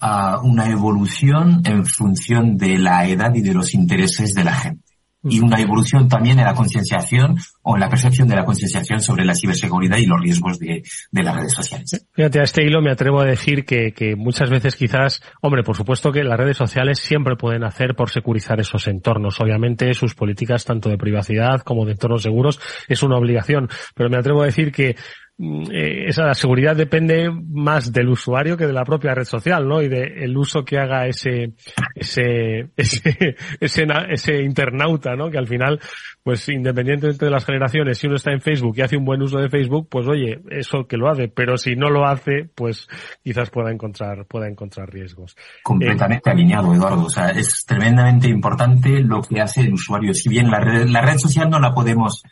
uh, 0.03 0.47
una 0.47 0.67
evolución 0.67 1.63
en 1.65 1.87
función 1.87 2.57
de 2.59 2.79
la 2.79 3.07
edad 3.07 3.35
y 3.35 3.41
de 3.41 3.55
los 3.55 3.75
intereses 3.75 4.35
de 4.35 4.45
la 4.45 4.55
gente 4.55 4.90
y 5.23 5.41
una 5.41 5.61
evolución 5.61 6.09
también 6.09 6.39
en 6.39 6.47
la 6.47 6.55
concienciación 6.55 7.37
o 7.63 7.75
en 7.75 7.81
la 7.81 7.89
percepción 7.89 8.27
de 8.29 8.37
la 8.37 8.45
concienciación 8.45 9.01
sobre 9.01 9.25
la 9.25 9.35
ciberseguridad 9.35 9.99
y 9.99 10.07
los 10.07 10.21
riesgos 10.21 10.59
de, 10.59 10.83
de, 11.11 11.23
las 11.23 11.37
redes 11.37 11.53
sociales. 11.53 12.07
Fíjate, 12.13 12.41
a 12.41 12.45
este 12.45 12.65
hilo 12.65 12.81
me 12.81 12.91
atrevo 12.91 13.21
a 13.21 13.27
decir 13.27 13.65
que, 13.65 13.93
que, 13.93 14.17
muchas 14.17 14.49
veces 14.49 14.77
quizás, 14.77 15.23
hombre, 15.43 15.63
por 15.63 15.77
supuesto 15.77 16.11
que 16.11 16.25
las 16.25 16.39
redes 16.39 16.57
sociales 16.57 16.99
siempre 16.99 17.37
pueden 17.37 17.65
hacer 17.65 17.95
por 17.95 18.11
securizar 18.11 18.61
esos 18.61 18.89
entornos. 18.89 19.41
Obviamente 19.41 19.93
sus 19.95 20.15
políticas 20.15 20.65
tanto 20.65 20.89
de 20.89 20.97
privacidad 20.97 21.61
como 21.61 21.85
de 21.85 21.93
entornos 21.93 22.23
seguros 22.23 22.61
es 22.89 23.03
una 23.03 23.17
obligación, 23.17 23.69
pero 23.95 24.09
me 24.09 24.17
atrevo 24.17 24.43
a 24.43 24.47
decir 24.47 24.73
que 24.73 24.97
eh, 25.43 26.05
esa 26.07 26.35
seguridad 26.35 26.77
depende 26.77 27.31
más 27.31 27.93
del 27.93 28.11
usuario 28.11 28.59
que 28.59 28.67
de 28.67 28.75
la 28.75 28.85
propia 28.85 29.15
red 29.15 29.25
social, 29.25 29.67
¿no? 29.67 29.81
Y 29.81 29.89
del 29.89 30.37
uso 30.37 30.65
que 30.65 30.79
haga 30.79 31.07
ese, 31.07 31.55
ese, 31.95 32.69
ese, 32.77 33.37
ese, 33.59 33.87
ese 34.11 34.43
internauta, 34.43 35.17
¿no? 35.17 35.31
Que 35.31 35.39
al 35.39 35.47
final, 35.47 35.81
pues 36.23 36.47
independientemente 36.51 37.25
de 37.25 37.31
las 37.31 37.47
generaciones, 37.47 37.97
si 37.97 38.07
uno 38.07 38.17
está 38.17 38.33
en 38.33 38.43
Facebook 38.43 38.75
y 38.77 38.83
hace 38.83 38.99
un 38.99 39.07
buen 39.07 39.23
uso 39.23 39.39
de 39.39 39.49
Facebook, 39.49 39.89
pues 39.91 40.07
oye, 40.09 40.43
eso 40.51 40.87
que 40.87 40.99
lo 40.99 41.09
hace, 41.09 41.29
pero 41.29 41.57
si 41.57 41.75
no 41.75 41.89
lo 41.89 42.07
hace, 42.07 42.51
pues 42.55 42.87
quizás 43.25 43.49
pueda 43.49 43.71
encontrar, 43.71 44.27
pueda 44.27 44.47
encontrar 44.47 44.91
riesgos. 44.93 45.37
Completamente 45.63 46.29
alineado, 46.29 46.75
Eduardo. 46.75 47.05
O 47.05 47.11
sea, 47.11 47.31
es 47.31 47.65
tremendamente 47.65 48.29
importante 48.29 49.01
lo 49.01 49.23
que 49.23 49.41
hace 49.41 49.63
el 49.63 49.73
usuario. 49.73 50.13
Si 50.13 50.29
bien 50.29 50.51
la 50.51 50.61
red, 50.61 50.87
la 50.89 51.01
red 51.01 51.17
social 51.17 51.49
no 51.49 51.59
la 51.59 51.73
podemos, 51.73 52.23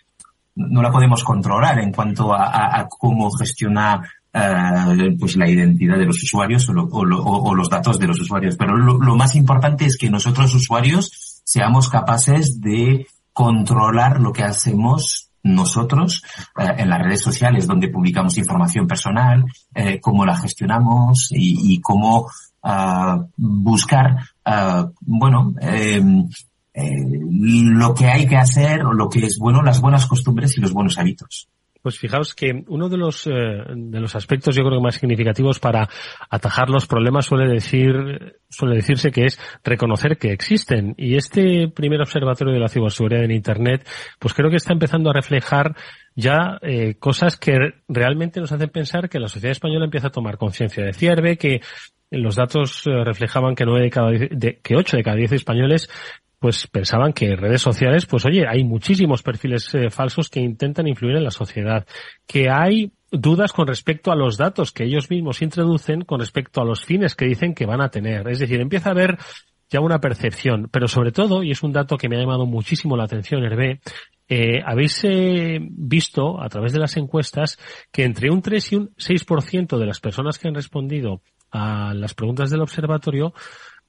no 0.58 0.82
la 0.82 0.90
podemos 0.90 1.22
controlar 1.22 1.78
en 1.78 1.92
cuanto 1.92 2.34
a, 2.34 2.86
cómo 2.88 3.30
gestiona 3.30 4.02
eh, 4.32 5.16
pues 5.18 5.36
la 5.36 5.48
identidad 5.48 5.96
de 5.96 6.06
los 6.06 6.22
usuarios 6.22 6.68
o, 6.68 7.54
los 7.54 7.70
datos 7.70 7.98
de 7.98 8.08
los 8.08 8.20
usuarios. 8.20 8.56
Pero 8.56 8.76
lo, 8.76 9.16
más 9.16 9.36
importante 9.36 9.86
es 9.86 9.96
que 9.96 10.10
nosotros 10.10 10.52
usuarios 10.54 11.40
seamos 11.44 11.88
capaces 11.88 12.60
de 12.60 13.06
controlar 13.32 14.20
lo 14.20 14.32
que 14.32 14.42
hacemos 14.42 15.30
nosotros 15.44 16.22
eh, 16.58 16.74
en 16.78 16.90
las 16.90 17.02
redes 17.02 17.22
sociales 17.22 17.66
donde 17.66 17.88
publicamos 17.88 18.36
información 18.36 18.88
personal, 18.88 19.44
eh, 19.74 20.00
cómo 20.00 20.26
la 20.26 20.36
gestionamos 20.36 21.28
y, 21.30 21.80
cómo 21.80 22.28
ah, 22.64 23.24
buscar, 23.36 24.16
ah, 24.44 24.88
bueno, 25.00 25.54
eh, 26.78 27.04
lo 27.40 27.94
que 27.94 28.06
hay 28.06 28.26
que 28.26 28.36
hacer 28.36 28.84
o 28.84 28.92
lo 28.92 29.08
que 29.08 29.20
es 29.20 29.38
bueno, 29.38 29.62
las 29.62 29.80
buenas 29.80 30.06
costumbres 30.06 30.56
y 30.56 30.60
los 30.60 30.72
buenos 30.72 30.98
hábitos. 30.98 31.48
Pues 31.82 31.98
fijaos 31.98 32.34
que 32.34 32.64
uno 32.68 32.88
de 32.88 32.96
los 32.96 33.26
eh, 33.26 33.30
de 33.74 34.00
los 34.00 34.14
aspectos 34.16 34.54
yo 34.54 34.62
creo 34.62 34.78
que 34.78 34.82
más 34.82 34.96
significativos 34.96 35.60
para 35.60 35.88
atajar 36.28 36.70
los 36.70 36.86
problemas 36.86 37.26
suele 37.26 37.46
decir 37.46 37.94
suele 38.48 38.76
decirse 38.76 39.12
que 39.12 39.26
es 39.26 39.38
reconocer 39.62 40.18
que 40.18 40.32
existen 40.32 40.94
y 40.96 41.14
este 41.14 41.68
primer 41.68 42.00
observatorio 42.00 42.52
de 42.52 42.60
la 42.60 42.68
ciberseguridad 42.68 43.24
en 43.24 43.30
internet 43.30 43.88
pues 44.18 44.34
creo 44.34 44.50
que 44.50 44.56
está 44.56 44.72
empezando 44.72 45.10
a 45.10 45.14
reflejar 45.14 45.76
ya 46.16 46.58
eh, 46.62 46.96
cosas 46.98 47.36
que 47.36 47.56
realmente 47.86 48.40
nos 48.40 48.50
hacen 48.50 48.70
pensar 48.70 49.08
que 49.08 49.20
la 49.20 49.28
sociedad 49.28 49.52
española 49.52 49.84
empieza 49.84 50.08
a 50.08 50.12
tomar 50.12 50.36
conciencia 50.36 50.84
de 50.84 50.92
cierve 50.92 51.38
que 51.38 51.60
los 52.10 52.34
datos 52.34 52.84
reflejaban 52.86 53.54
que 53.54 53.66
nueve 53.66 53.84
de 53.84 53.90
cada 53.90 54.10
que 54.62 54.76
ocho 54.76 54.96
de 54.96 55.04
cada 55.04 55.16
diez 55.16 55.30
españoles 55.30 55.88
pues 56.38 56.66
pensaban 56.68 57.12
que 57.12 57.34
redes 57.34 57.62
sociales, 57.62 58.06
pues 58.06 58.24
oye, 58.24 58.46
hay 58.46 58.64
muchísimos 58.64 59.22
perfiles 59.22 59.74
eh, 59.74 59.90
falsos 59.90 60.28
que 60.28 60.40
intentan 60.40 60.86
influir 60.86 61.16
en 61.16 61.24
la 61.24 61.30
sociedad, 61.30 61.86
que 62.26 62.48
hay 62.50 62.92
dudas 63.10 63.52
con 63.52 63.66
respecto 63.66 64.12
a 64.12 64.16
los 64.16 64.36
datos 64.36 64.72
que 64.72 64.84
ellos 64.84 65.10
mismos 65.10 65.42
introducen 65.42 66.02
con 66.02 66.20
respecto 66.20 66.60
a 66.60 66.64
los 66.64 66.84
fines 66.84 67.14
que 67.14 67.24
dicen 67.24 67.54
que 67.54 67.66
van 67.66 67.80
a 67.80 67.90
tener. 67.90 68.28
Es 68.28 68.38
decir, 68.38 68.60
empieza 68.60 68.90
a 68.90 68.92
haber 68.92 69.18
ya 69.70 69.80
una 69.80 70.00
percepción, 70.00 70.68
pero 70.70 70.88
sobre 70.88 71.12
todo, 71.12 71.42
y 71.42 71.50
es 71.50 71.62
un 71.62 71.72
dato 71.72 71.96
que 71.96 72.08
me 72.08 72.16
ha 72.16 72.20
llamado 72.20 72.46
muchísimo 72.46 72.96
la 72.96 73.04
atención, 73.04 73.44
Hervé, 73.44 73.80
eh, 74.28 74.60
habéis 74.64 75.02
eh, 75.04 75.58
visto 75.60 76.40
a 76.40 76.48
través 76.48 76.72
de 76.72 76.78
las 76.78 76.96
encuestas 76.96 77.58
que 77.90 78.04
entre 78.04 78.30
un 78.30 78.42
3 78.42 78.72
y 78.72 78.76
un 78.76 78.90
6% 78.96 79.78
de 79.78 79.86
las 79.86 80.00
personas 80.00 80.38
que 80.38 80.48
han 80.48 80.54
respondido 80.54 81.22
a 81.50 81.94
las 81.94 82.14
preguntas 82.14 82.50
del 82.50 82.60
observatorio 82.60 83.32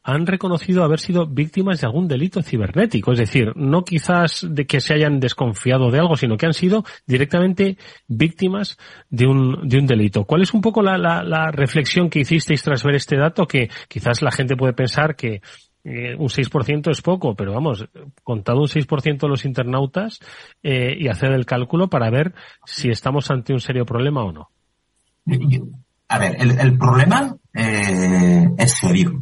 han 0.04 0.26
reconocido 0.26 0.84
haber 0.84 1.00
sido 1.00 1.28
víctimas 1.28 1.82
de 1.82 1.88
algún 1.88 2.08
delito 2.08 2.42
cibernético. 2.42 3.12
Es 3.12 3.20
decir, 3.20 3.52
no 3.56 3.84
quizás 3.84 4.48
de 4.50 4.66
que 4.66 4.80
se 4.80 4.94
hayan 4.94 5.20
desconfiado 5.20 5.92
de 5.92 6.00
algo, 6.00 6.16
sino 6.16 6.38
que 6.38 6.46
han 6.46 6.54
sido 6.54 6.84
directamente 7.06 7.78
víctimas 8.08 8.78
de 9.10 9.28
un, 9.28 9.68
de 9.68 9.78
un 9.78 9.86
delito. 9.86 10.26
¿Cuál 10.26 10.42
es 10.42 10.54
un 10.54 10.62
poco 10.62 10.82
la, 10.82 10.98
la, 10.98 11.52
reflexión 11.52 12.10
que 12.10 12.20
hicisteis 12.20 12.64
tras 12.64 12.84
ver 12.84 12.96
este 12.96 13.18
dato? 13.18 13.46
Que 13.46 13.70
quizás 13.88 14.22
la 14.22 14.32
gente 14.32 14.56
puede 14.56 14.74
pensar 14.74 15.16
que 15.16 15.42
eh, 15.84 16.16
un 16.18 16.28
6% 16.28 16.92
es 16.92 17.02
poco, 17.02 17.36
pero 17.36 17.54
vamos, 17.54 17.86
contado 18.24 18.60
un 18.60 18.68
6% 18.68 19.20
de 19.20 19.28
los 19.28 19.46
internautas 19.46 20.20
eh, 20.64 20.96
y 20.98 21.08
hacer 21.08 21.32
el 21.32 21.46
cálculo 21.46 21.90
para 21.90 22.10
ver 22.10 22.34
si 22.66 22.90
estamos 22.90 23.30
ante 23.32 23.54
un 23.54 23.60
serio 23.60 23.86
problema 23.86 24.24
o 24.24 24.32
no. 24.32 24.50
A 26.08 26.18
ver, 26.18 26.38
el, 26.40 26.60
el 26.60 26.78
problema 26.78 27.36
eh, 27.54 28.50
es 28.58 28.72
serio 28.72 29.22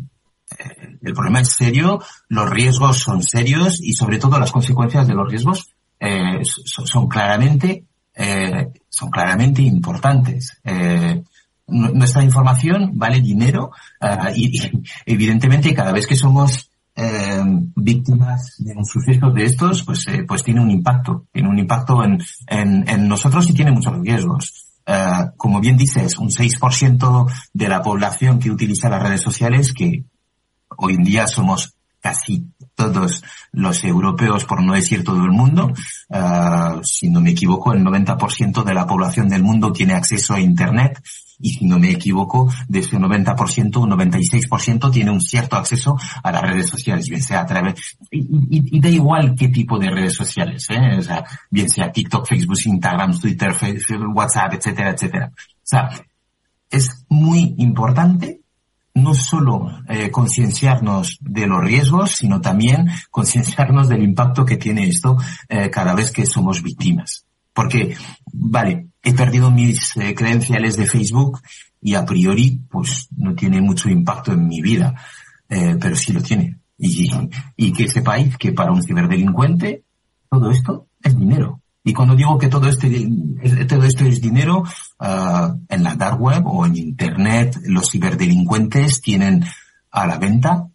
el 1.01 1.13
problema 1.13 1.42
es 1.42 1.50
serio, 1.50 2.01
los 2.30 2.50
riesgos 2.50 3.00
son 3.00 3.22
serios 3.22 3.82
y 3.82 3.94
sobre 3.94 4.18
todo 4.18 4.39
las 4.39 4.51
consecuencias 4.51 5.08
de 5.08 5.13
los 5.13 5.30
riesgos 5.30 5.74
eh, 6.00 6.42
son, 6.44 7.08
claramente 7.08 7.86
eh, 8.16 8.68
son 8.89 9.10
claramente 9.10 9.62
importantes. 9.62 10.60
Eh, 10.63 11.24
nuestra 11.68 12.24
información 12.24 12.92
vale 12.94 13.20
dinero 13.20 13.72
y, 14.34 14.72
evidentemente 15.06 15.74
cada 15.74 15.92
vez 15.92 16.08
que 16.08 16.16
somos 16.16 16.72
víctimas 17.75 18.56
de 18.58 18.74
un 18.74 18.86
suceso 18.86 19.30
de 19.32 19.44
estos, 19.44 19.84
pues 19.84 20.06
pues 20.25 20.44
tiene 20.44 20.62
un 20.62 20.72
impacto, 20.72 21.27
tiene 21.32 21.50
un 21.50 21.60
impacto 21.60 22.04
en, 22.04 22.18
en, 22.48 23.08
nosotros 23.08 23.50
y 23.50 23.54
tiene 23.54 23.72
muchos 23.72 24.00
riesgos. 24.00 24.66
como 25.36 25.60
bien 25.60 25.75
dices, 25.75 26.18
un 26.18 26.30
6% 26.30 27.32
de 27.54 27.68
la 27.68 27.82
población 27.82 28.39
que 28.39 28.50
utiliza 28.50 28.89
las 28.89 29.04
redes 29.04 29.22
sociales 29.22 29.74
que 29.74 30.06
hoy 30.77 30.96
en 30.96 31.03
día 31.03 31.27
somos 31.27 31.75
casi 32.00 32.48
todos 32.75 33.24
los 33.51 33.84
europeos, 33.84 34.46
por 34.46 34.63
no 34.63 34.74
decir 34.74 35.03
todo 35.03 35.24
el 35.24 35.31
mundo. 35.31 35.74
Uh, 36.10 36.81
si 36.84 37.10
no 37.10 37.22
me 37.22 37.31
equivoco, 37.31 37.74
el 37.74 37.84
90% 37.84 38.63
de 38.63 38.74
la 38.74 38.86
población 38.86 39.27
del 39.27 39.43
mundo 39.43 39.72
tiene 39.74 39.93
acceso 39.93 40.34
a 40.34 40.39
Internet 40.39 41.01
y 41.39 41.51
si 41.51 41.65
no 41.65 41.77
me 41.79 41.91
equivoco, 41.91 42.51
de 42.67 42.79
ese 42.79 42.98
90%, 42.98 43.77
un 43.77 43.91
96% 43.91 44.91
tiene 44.91 45.12
un 45.12 45.22
cierto 45.22 45.55
acceso 45.55 45.96
a 46.24 46.31
las 46.31 46.41
redes 46.41 46.67
sociales, 46.67 47.07
bien 47.10 47.22
sea 47.22 47.41
a 47.41 47.46
través, 47.46 47.98
y, 48.10 48.79
da 48.79 48.89
igual 48.89 49.36
qué 49.36 49.50
tipo 49.50 49.77
de 49.77 49.91
redes 49.91 50.15
sociales, 50.15 50.67
¿eh? 50.72 50.98
o 50.98 51.01
sea, 51.01 51.24
bien 51.51 51.69
sea 51.69 51.91
TikTok, 51.91 52.27
Facebook, 52.27 52.57
Instagram, 52.65 53.19
Twitter, 53.19 53.53
Facebook, 53.53 54.15
WhatsApp, 54.15 54.53
etcétera, 54.53 54.91
etcétera. 54.91 55.31
O 55.36 55.62
sea, 55.63 55.89
es 56.69 57.05
muy 57.10 57.53
importante 57.57 58.37
no 59.04 59.13
solo 59.13 59.72
eh, 59.88 60.12
concienciarnos 60.12 61.18
de 61.22 61.48
los 61.48 61.63
riesgos, 61.63 62.12
sino 62.12 62.42
también 62.42 62.88
concienciarnos 63.12 63.88
del 63.88 64.04
impacto 64.04 64.46
que 64.46 64.58
tiene 64.58 64.88
esto 64.88 65.18
eh, 65.48 65.70
cada 65.70 65.94
vez 65.96 66.12
que 66.12 66.25
somos 66.25 66.62
víctimas. 66.62 67.25
Porque, 67.54 67.96
vale, 68.32 68.88
he 69.01 69.13
perdido 69.13 69.51
mis 69.51 69.96
eh, 69.98 70.13
credenciales 70.13 70.77
de 70.77 70.86
Facebook 70.86 71.42
y 71.82 71.96
a 71.96 72.06
priori, 72.06 72.60
pues 72.70 73.08
no 73.16 73.34
tiene 73.34 73.62
mucho 73.62 73.89
impacto 73.89 74.32
en 74.34 74.48
mi 74.48 74.62
vida, 74.62 74.96
pero 75.48 75.96
sí 75.96 76.12
lo 76.12 76.22
tiene. 76.22 76.60
Y, 76.77 77.10
y 77.56 77.72
que 77.72 77.88
sepáis 77.88 78.36
que 78.38 78.51
para 78.51 78.72
un 78.72 78.84
ciberdelincuente 78.84 79.84
todo 80.30 80.51
esto 80.51 80.88
es 81.01 81.18
dinero. 81.18 81.62
Y 81.88 81.94
cuando 81.94 82.17
digo 82.17 82.38
que 82.38 82.50
todo 82.50 82.67
este, 82.67 82.89
todo 83.65 83.84
esto 83.86 84.03
es 84.03 84.20
dinero, 84.20 84.62
uh, 85.00 85.58
en 85.70 85.84
la 85.84 85.96
dark 85.96 86.20
web 86.20 86.46
o 86.46 86.65
en 86.65 86.75
internet, 86.75 87.56
los 87.63 87.89
ciberdelincuentes 87.89 89.00
tienen 89.00 89.46
a 89.91 90.06
la 90.06 90.17
venta 90.17 90.67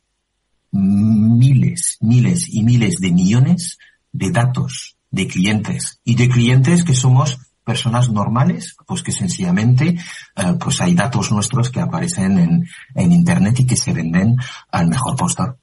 miles, 0.70 1.98
miles 2.00 2.48
y 2.48 2.62
miles 2.62 2.94
de 2.96 3.12
millones 3.12 3.78
de 4.10 4.30
datos 4.30 4.96
de 5.10 5.28
clientes 5.28 6.00
y 6.02 6.14
de 6.14 6.30
clientes 6.30 6.82
que 6.82 6.94
somos 6.94 7.38
personas 7.62 8.08
normales, 8.08 8.74
pues 8.86 9.02
que 9.02 9.12
sencillamente, 9.12 9.98
uh, 10.42 10.56
pues 10.56 10.80
hay 10.80 10.94
datos 10.94 11.30
nuestros 11.30 11.68
que 11.68 11.80
aparecen 11.80 12.38
en, 12.38 12.66
en 12.94 13.12
internet 13.12 13.60
y 13.60 13.66
que 13.66 13.76
se 13.76 13.92
venden 13.92 14.36
al 14.70 14.88
mejor 14.88 15.16
postor. 15.16 15.58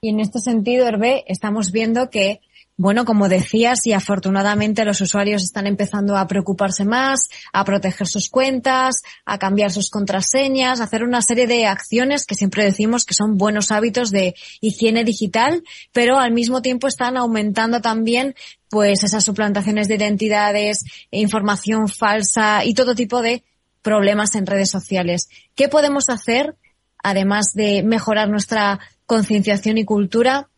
Y 0.00 0.10
en 0.10 0.20
este 0.20 0.38
sentido, 0.38 0.86
Hervé, 0.86 1.24
estamos 1.26 1.72
viendo 1.72 2.08
que 2.08 2.40
bueno, 2.78 3.06
como 3.06 3.28
decías, 3.30 3.86
y 3.86 3.94
afortunadamente 3.94 4.84
los 4.84 5.00
usuarios 5.00 5.42
están 5.42 5.66
empezando 5.66 6.16
a 6.16 6.26
preocuparse 6.26 6.84
más, 6.84 7.28
a 7.52 7.64
proteger 7.64 8.06
sus 8.06 8.28
cuentas, 8.28 8.96
a 9.24 9.38
cambiar 9.38 9.70
sus 9.70 9.88
contraseñas, 9.88 10.80
a 10.80 10.84
hacer 10.84 11.02
una 11.02 11.22
serie 11.22 11.46
de 11.46 11.64
acciones 11.64 12.26
que 12.26 12.34
siempre 12.34 12.64
decimos 12.64 13.06
que 13.06 13.14
son 13.14 13.38
buenos 13.38 13.72
hábitos 13.72 14.10
de 14.10 14.34
higiene 14.60 15.04
digital, 15.04 15.62
pero 15.92 16.18
al 16.18 16.32
mismo 16.32 16.60
tiempo 16.60 16.86
están 16.86 17.16
aumentando 17.16 17.80
también 17.80 18.34
pues 18.68 19.04
esas 19.04 19.24
suplantaciones 19.24 19.88
de 19.88 19.94
identidades, 19.94 20.84
información 21.10 21.88
falsa 21.88 22.62
y 22.62 22.74
todo 22.74 22.94
tipo 22.94 23.22
de 23.22 23.42
problemas 23.80 24.34
en 24.34 24.44
redes 24.44 24.68
sociales. 24.70 25.30
¿Qué 25.54 25.68
podemos 25.68 26.10
hacer, 26.10 26.56
además 27.02 27.52
de 27.54 27.82
mejorar 27.82 28.28
nuestra 28.28 28.80
concienciación 29.06 29.78
y 29.78 29.86
cultura, 29.86 30.50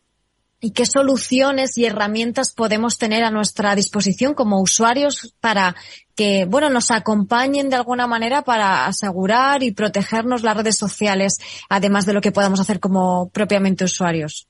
y 0.61 0.71
qué 0.71 0.85
soluciones 0.85 1.77
y 1.77 1.85
herramientas 1.85 2.53
podemos 2.53 2.97
tener 2.97 3.23
a 3.23 3.31
nuestra 3.31 3.75
disposición 3.75 4.33
como 4.33 4.61
usuarios 4.61 5.35
para 5.39 5.75
que, 6.15 6.45
bueno, 6.45 6.69
nos 6.69 6.91
acompañen 6.91 7.69
de 7.69 7.77
alguna 7.77 8.07
manera 8.07 8.41
para 8.41 8.85
asegurar 8.85 9.63
y 9.63 9.71
protegernos 9.71 10.43
las 10.43 10.57
redes 10.57 10.77
sociales, 10.77 11.37
además 11.69 12.05
de 12.05 12.13
lo 12.13 12.21
que 12.21 12.31
podamos 12.31 12.59
hacer 12.59 12.79
como 12.79 13.29
propiamente 13.29 13.85
usuarios. 13.85 14.47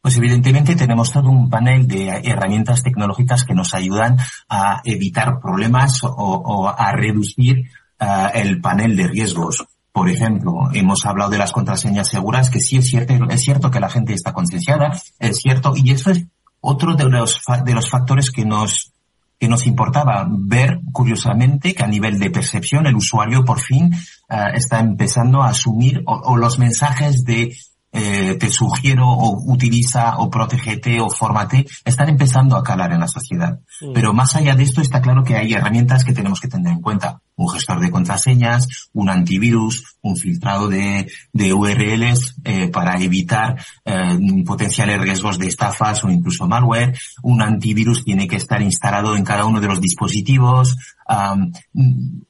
Pues 0.00 0.16
evidentemente 0.16 0.76
tenemos 0.76 1.10
todo 1.10 1.28
un 1.28 1.50
panel 1.50 1.88
de 1.88 2.08
herramientas 2.24 2.84
tecnológicas 2.84 3.44
que 3.44 3.54
nos 3.54 3.74
ayudan 3.74 4.16
a 4.48 4.80
evitar 4.84 5.40
problemas 5.40 6.00
o, 6.02 6.68
a 6.68 6.92
reducir 6.92 7.68
uh, 8.00 8.28
el 8.32 8.60
panel 8.60 8.96
de 8.96 9.08
riesgos. 9.08 9.66
Por 9.98 10.08
ejemplo, 10.08 10.68
hemos 10.74 11.04
hablado 11.06 11.32
de 11.32 11.38
las 11.38 11.50
contraseñas 11.50 12.06
seguras, 12.06 12.50
que 12.50 12.60
sí 12.60 12.76
es 12.76 12.86
cierto, 12.86 13.14
es 13.30 13.40
cierto 13.40 13.68
que 13.68 13.80
la 13.80 13.90
gente 13.90 14.12
está 14.12 14.32
concienciada, 14.32 14.92
es 15.18 15.38
cierto, 15.38 15.72
y 15.74 15.90
eso 15.90 16.12
es 16.12 16.24
otro 16.60 16.94
de 16.94 17.06
los, 17.06 17.40
de 17.64 17.74
los 17.74 17.90
factores 17.90 18.30
que 18.30 18.44
nos, 18.44 18.92
que 19.40 19.48
nos 19.48 19.66
importaba 19.66 20.24
ver, 20.30 20.78
curiosamente, 20.92 21.74
que 21.74 21.82
a 21.82 21.88
nivel 21.88 22.20
de 22.20 22.30
percepción 22.30 22.86
el 22.86 22.94
usuario 22.94 23.44
por 23.44 23.58
fin 23.58 23.92
uh, 24.30 24.54
está 24.54 24.78
empezando 24.78 25.42
a 25.42 25.48
asumir 25.48 26.00
o, 26.06 26.14
o 26.14 26.36
los 26.36 26.60
mensajes 26.60 27.24
de 27.24 27.56
eh, 27.90 28.36
te 28.38 28.50
sugiero 28.50 29.08
o 29.08 29.52
utiliza 29.52 30.18
o 30.18 30.30
protégete 30.30 31.00
o 31.00 31.10
formate 31.10 31.66
están 31.84 32.08
empezando 32.08 32.54
a 32.54 32.62
calar 32.62 32.92
en 32.92 33.00
la 33.00 33.08
sociedad. 33.08 33.58
Pero 33.92 34.12
más 34.12 34.36
allá 34.36 34.54
de 34.54 34.62
esto 34.62 34.80
está 34.80 35.00
claro 35.00 35.24
que 35.24 35.34
hay 35.34 35.54
herramientas 35.54 36.04
que 36.04 36.12
tenemos 36.12 36.38
que 36.38 36.46
tener 36.46 36.72
en 36.72 36.82
cuenta. 36.82 37.20
Un 37.38 37.48
gestor 37.48 37.80
de 37.80 37.90
contraseñas, 37.90 38.90
un 38.92 39.08
antivirus, 39.08 39.96
un 40.02 40.16
filtrado 40.16 40.68
de, 40.68 41.06
URLs 41.32 42.34
eh, 42.44 42.68
para 42.68 43.00
evitar 43.00 43.56
eh, 43.86 44.18
potenciales 44.44 45.00
riesgos 45.00 45.38
de 45.38 45.46
estafas 45.46 46.04
o 46.04 46.10
incluso 46.10 46.46
malware. 46.46 46.98
Un 47.22 47.40
antivirus 47.40 48.04
tiene 48.04 48.28
que 48.28 48.36
estar 48.36 48.60
instalado 48.60 49.16
en 49.16 49.24
cada 49.24 49.46
uno 49.46 49.60
de 49.60 49.68
los 49.68 49.80
dispositivos 49.80 50.76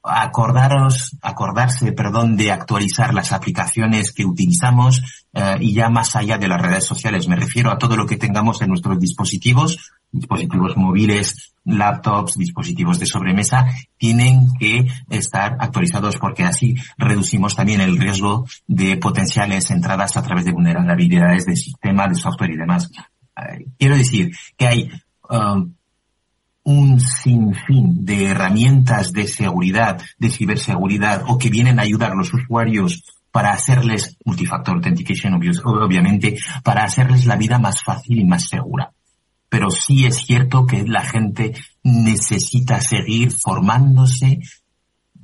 acordaros, 0.03 1.17
acordarse, 1.21 1.93
perdón, 1.93 2.37
de 2.37 2.53
actualizar 2.53 3.13
las 3.13 3.33
aplicaciones 3.33 4.13
que 4.13 4.25
utilizamos 4.25 5.03
uh, 5.35 5.61
y 5.61 5.75
ya 5.75 5.89
más 5.89 6.15
allá 6.15 6.39
de 6.39 6.49
las 6.49 6.63
redes 6.63 6.85
sociales. 6.85 7.27
Me 7.29 7.37
refiero 7.37 7.73
a 7.73 7.79
todo 7.79 7.97
lo 7.97 8.07
que 8.07 8.17
tengamos 8.17 8.63
en 8.63 8.69
nuestros 8.69 9.01
dispositivos, 9.01 9.79
dispositivos 10.11 10.77
móviles, 10.77 11.55
laptops, 11.65 12.37
dispositivos 12.37 12.99
de 12.99 13.07
sobremesa, 13.07 13.67
tienen 13.97 14.49
que 14.59 14.87
estar 15.11 15.57
actualizados 15.61 16.17
porque 16.17 16.45
así 16.45 16.75
reducimos 16.97 17.55
también 17.55 17.81
el 17.81 17.99
riesgo 17.99 18.47
de 18.67 18.97
potenciales 18.97 19.71
entradas 19.71 20.17
a 20.17 20.23
través 20.23 20.45
de 20.45 20.53
vulnerabilidades 20.53 21.47
de 21.47 21.57
sistema, 21.57 22.09
de 22.09 22.15
software 22.15 22.51
y 22.51 22.57
demás. 22.57 22.91
Uh, 23.37 23.71
quiero 23.79 23.97
decir 23.97 24.33
que 24.57 24.67
hay 24.67 24.91
uh, 25.31 25.69
un 26.65 27.01
sinfín 27.01 28.05
de 28.05 28.27
herramientas 28.27 29.13
de 29.13 29.27
seguridad, 29.27 30.01
de 30.19 30.31
ciberseguridad, 30.31 31.25
o 31.27 31.39
que 31.39 31.51
vienen 31.51 31.79
a 31.79 31.83
ayudar 31.83 32.13
a 32.13 32.17
los 32.17 32.33
usuarios 32.33 33.03
para 33.31 33.53
hacerles 33.53 34.17
multifactor 34.25 34.77
authentication, 34.77 35.35
obviamente, 35.35 36.37
para 36.65 36.85
hacerles 36.85 37.27
la 37.27 37.37
vida 37.37 37.59
más 37.59 37.83
fácil 37.83 38.19
y 38.19 38.25
más 38.25 38.49
segura. 38.49 38.93
Pero 39.49 39.71
sí 39.71 40.05
es 40.05 40.17
cierto 40.17 40.67
que 40.67 40.85
la 40.85 41.03
gente 41.03 41.55
necesita 41.83 42.81
seguir 42.81 43.33
formándose, 43.33 44.41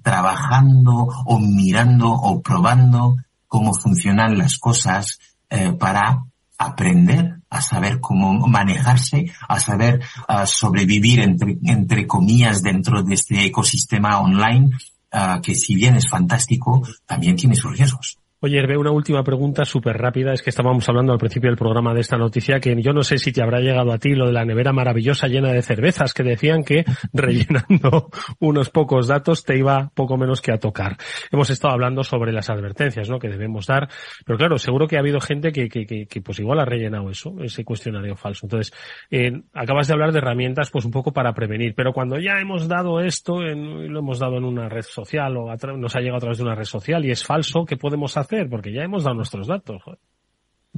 trabajando 0.03 1.09
o 1.27 1.39
mirando 1.39 2.11
o 2.13 2.41
probando 2.41 3.17
cómo 3.47 3.75
funcionan 3.75 4.39
las 4.39 4.59
cosas 4.59 5.19
eh, 5.51 5.73
para 5.73 6.25
aprender 6.59 7.37
a 7.51 7.61
saber 7.61 8.01
cómo 8.01 8.33
manejarse, 8.49 9.33
a 9.49 9.61
saber 9.61 10.01
sobrevivir 10.47 11.21
entre, 11.21 12.07
comillas 12.07 12.63
dentro 12.63 13.03
de 13.03 13.15
este 13.15 13.45
ecosistema 13.45 14.21
online 14.21 14.71
uh, 15.15 15.41
que 15.41 15.55
si 15.55 15.75
bien 15.75 15.97
es 15.97 16.09
fantástico, 16.09 16.83
también 17.07 17.37
tiene 17.37 17.55
sus 17.55 17.77
riesgos. 17.77 18.19
Oye, 18.45 18.59
Hervé, 18.59 18.77
una 18.77 18.91
última 18.91 19.25
pregunta 19.25 19.65
súper 19.65 19.97
rápida. 19.97 20.35
Es 20.35 20.43
que 20.43 20.51
estábamos 20.51 20.87
hablando 20.87 21.15
al 21.15 21.19
principio 21.19 21.49
del 21.49 21.57
programa 21.57 21.95
de 21.95 22.03
esta 22.03 22.19
noticia 22.19 22.61
que 22.61 22.77
yo 22.83 22.93
no 22.93 23.03
sé 23.03 23.17
si 23.17 23.33
te 23.33 23.43
habrá 23.43 23.61
llegado 23.61 23.91
a 23.91 23.97
ti 23.97 24.11
lo 24.11 24.27
de 24.27 24.35
la 24.35 24.45
nevera 24.45 24.71
maravillosa 24.71 25.29
llena 25.29 25.51
de 25.51 25.63
cervezas 25.63 26.13
que 26.13 26.25
decían 26.25 26.63
que 26.63 26.85
rellenando 27.15 28.11
unos 28.41 28.69
pocos 28.69 29.07
datos 29.07 29.45
te 29.45 29.57
iba 29.57 29.91
poco 29.95 30.19
menos 30.19 30.43
que 30.43 30.53
a 30.53 30.59
tocar. 30.59 30.99
Hemos 31.33 31.49
estado 31.49 31.73
hablando 31.73 32.05
sobre 32.05 32.33
las 32.33 32.51
advertencias, 32.51 33.09
¿no? 33.09 33.19
Que 33.19 33.31
debemos 33.31 33.67
dar. 33.67 33.89
Pero 34.27 34.37
claro, 34.37 34.59
seguro 34.59 34.89
que 34.89 34.99
ha 34.99 35.01
habido 35.01 35.21
gente 35.21 35.51
que, 35.51 35.71
que, 35.71 35.87
que, 35.87 36.05
que 36.05 36.21
pues 36.21 36.39
igual 36.39 36.61
ha 36.61 36.67
rellenado 36.67 37.09
eso, 37.09 37.35
ese 37.41 37.65
cuestionario 37.65 38.15
falso. 38.15 38.45
Entonces, 38.45 38.75
eh, 39.11 39.33
acabas 39.55 39.89
de 39.89 39.95
hablar 39.95 40.13
de 40.13 40.19
herramientas 40.19 40.71
pues 40.71 40.85
un 40.85 40.91
poco 40.91 41.15
para 41.15 41.33
prevenir. 41.33 41.73
Pero 41.75 41.95
cuando 41.95 42.19
ya 42.19 42.39
hemos 42.41 42.69
dado 42.69 43.01
esto, 43.01 43.41
en, 43.41 43.91
lo 43.91 44.01
hemos 44.01 44.19
dado 44.19 44.37
en 44.37 44.45
una 44.45 44.69
red 44.69 44.83
social 44.83 45.35
o 45.39 45.47
nos 45.79 45.97
ha 45.97 46.01
llegado 46.01 46.19
a 46.19 46.21
través 46.21 46.37
de 46.37 46.45
una 46.45 46.55
red 46.55 46.65
social 46.65 47.07
y 47.07 47.11
es 47.11 47.25
falso, 47.25 47.65
¿qué 47.65 47.79
podemos 47.79 48.15
hacer? 48.19 48.34
Porque 48.51 48.73
ya 48.73 48.83
hemos 48.83 49.05
dado 49.05 49.17
nuestros 49.17 49.47
datos. 49.47 49.83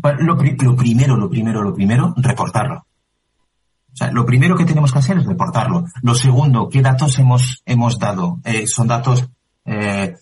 Lo, 0.03 0.35
lo, 0.35 0.77
primero, 0.77 1.16
lo 1.16 1.29
primero, 1.31 1.62
lo 1.62 1.75
primero, 1.75 2.14
reportarlo. 2.16 2.87
O 3.92 3.97
sea, 3.97 4.12
lo 4.12 4.27
primero 4.27 4.57
que 4.57 4.66
tenemos 4.66 4.92
que 4.92 4.99
hacer 4.99 5.16
es 5.16 5.25
reportarlo. 5.25 5.87
Lo 6.03 6.14
segundo, 6.14 6.69
¿qué 6.69 6.83
datos 6.83 7.19
hemos, 7.19 7.62
hemos 7.64 7.99
dado? 7.99 8.40
Eh, 8.45 8.66
¿Son 8.66 8.87
datos 8.87 9.27
eh, 9.64 10.16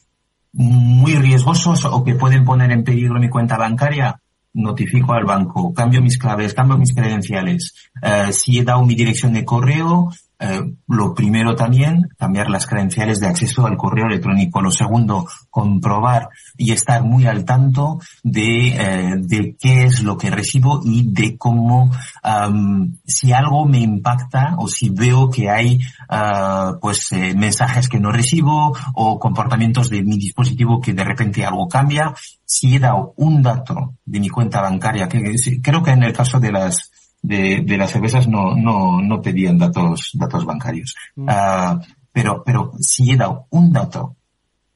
muy 0.52 1.16
riesgosos 1.16 1.84
o 1.84 2.04
que 2.04 2.14
pueden 2.14 2.44
poner 2.44 2.70
en 2.70 2.84
peligro 2.84 3.18
mi 3.18 3.28
cuenta 3.28 3.58
bancaria? 3.58 4.20
Notifico 4.52 5.14
al 5.14 5.24
banco, 5.24 5.74
cambio 5.74 6.00
mis 6.00 6.18
claves, 6.18 6.54
cambio 6.54 6.78
mis 6.78 6.94
credenciales. 6.94 7.74
Eh, 8.00 8.32
si 8.32 8.60
he 8.60 8.62
dado 8.62 8.84
mi 8.84 8.94
dirección 8.94 9.32
de 9.32 9.44
correo, 9.44 10.10
eh, 10.38 10.74
lo 10.88 11.14
primero 11.14 11.54
también, 11.54 12.08
cambiar 12.18 12.50
las 12.50 12.66
credenciales 12.66 13.20
de 13.20 13.28
acceso 13.28 13.66
al 13.66 13.76
correo 13.76 14.06
electrónico. 14.06 14.60
Lo 14.60 14.70
segundo, 14.70 15.26
comprobar 15.50 16.28
y 16.56 16.72
estar 16.72 17.02
muy 17.02 17.26
al 17.26 17.44
tanto 17.44 18.00
de, 18.22 18.68
eh, 18.68 19.14
de 19.18 19.56
qué 19.58 19.84
es 19.84 20.02
lo 20.02 20.18
que 20.18 20.30
recibo 20.30 20.80
y 20.84 21.12
de 21.12 21.36
cómo, 21.38 21.90
um, 22.24 22.96
si 23.06 23.32
algo 23.32 23.64
me 23.64 23.78
impacta 23.78 24.56
o 24.58 24.68
si 24.68 24.90
veo 24.90 25.30
que 25.30 25.50
hay, 25.50 25.78
uh, 26.10 26.78
pues, 26.80 27.12
eh, 27.12 27.34
mensajes 27.34 27.88
que 27.88 28.00
no 28.00 28.10
recibo 28.10 28.76
o 28.94 29.18
comportamientos 29.18 29.88
de 29.88 30.02
mi 30.02 30.18
dispositivo 30.18 30.80
que 30.80 30.92
de 30.92 31.04
repente 31.04 31.44
algo 31.44 31.68
cambia. 31.68 32.14
Si 32.44 32.74
he 32.74 32.78
dado 32.78 33.14
un 33.16 33.42
dato 33.42 33.94
de 34.04 34.20
mi 34.20 34.28
cuenta 34.28 34.60
bancaria, 34.60 35.08
que 35.08 35.34
creo 35.62 35.82
que 35.82 35.90
en 35.92 36.02
el 36.02 36.12
caso 36.12 36.40
de 36.40 36.52
las, 36.52 36.90
de, 37.24 37.62
de 37.62 37.76
las 37.78 37.90
cervezas 37.90 38.28
no, 38.28 38.54
no, 38.54 39.00
no 39.00 39.22
pedían 39.22 39.58
datos, 39.58 40.10
datos 40.12 40.44
bancarios. 40.44 40.94
Mm. 41.16 41.28
Uh, 41.28 41.80
pero, 42.12 42.42
pero 42.44 42.72
si 42.78 43.10
he 43.10 43.16
dado 43.16 43.46
un 43.50 43.72
dato 43.72 44.16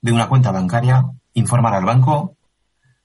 de 0.00 0.12
una 0.12 0.28
cuenta 0.28 0.50
bancaria, 0.50 1.04
informar 1.34 1.74
al 1.74 1.84
banco 1.84 2.36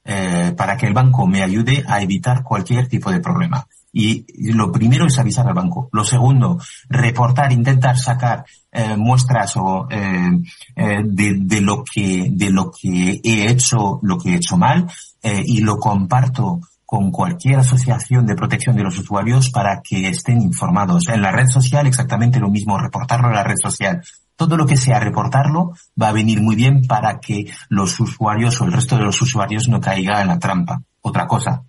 eh, 0.05 0.53
para 0.55 0.77
que 0.77 0.87
el 0.87 0.93
banco 0.93 1.27
me 1.27 1.43
ayude 1.43 1.83
a 1.87 2.01
evitar 2.01 2.41
cualquier 2.41 2.87
tipo 2.87 3.11
de 3.11 3.19
problema. 3.19 3.67
Y 3.91 4.25
lo 4.53 4.71
primero 4.71 5.05
es 5.05 5.19
avisar 5.19 5.47
al 5.47 5.53
banco. 5.53 5.89
Lo 5.91 6.03
segundo, 6.03 6.57
reportar, 6.89 7.51
intentar 7.51 7.97
sacar 7.97 8.43
eh, 8.71 8.95
muestras 8.97 9.55
o 9.57 9.87
eh, 9.89 10.31
eh, 10.75 11.01
de, 11.05 11.35
de, 11.37 11.61
lo 11.61 11.83
que 11.83 12.29
de 12.31 12.49
lo 12.49 12.71
que 12.71 13.21
he 13.23 13.51
hecho, 13.51 13.99
lo 14.01 14.17
que 14.17 14.31
he 14.31 14.35
hecho 14.37 14.57
mal, 14.57 14.87
eh, 15.21 15.43
y 15.45 15.61
lo 15.61 15.77
comparto 15.77 16.61
con 16.93 17.09
cualquier 17.09 17.57
asociación 17.57 18.27
de 18.27 18.35
protección 18.35 18.75
de 18.75 18.83
los 18.83 18.99
usuarios 18.99 19.49
para 19.49 19.81
que 19.81 20.09
estén 20.09 20.39
informados. 20.43 21.09
En 21.09 21.23
la 21.23 21.31
red 21.31 21.47
social 21.47 21.87
exactamente 21.87 22.39
lo 22.39 22.51
mismo, 22.51 22.77
reportarlo 22.77 23.29
en 23.29 23.33
la 23.33 23.43
red 23.43 23.55
social. 23.59 24.03
Todo 24.35 24.57
lo 24.57 24.67
que 24.67 24.77
sea 24.77 24.99
reportarlo 24.99 25.71
va 25.99 26.09
a 26.09 26.11
venir 26.11 26.39
muy 26.39 26.55
bien 26.55 26.83
para 26.87 27.19
que 27.19 27.45
los 27.67 27.99
usuarios 27.99 28.61
o 28.61 28.65
el 28.65 28.73
resto 28.73 28.95
de 28.95 29.05
los 29.05 29.19
usuarios 29.19 29.67
no 29.69 29.81
caigan 29.81 30.21
en 30.21 30.27
la 30.27 30.37
trampa. 30.37 30.83
Otra 31.01 31.25
cosa, 31.25 31.63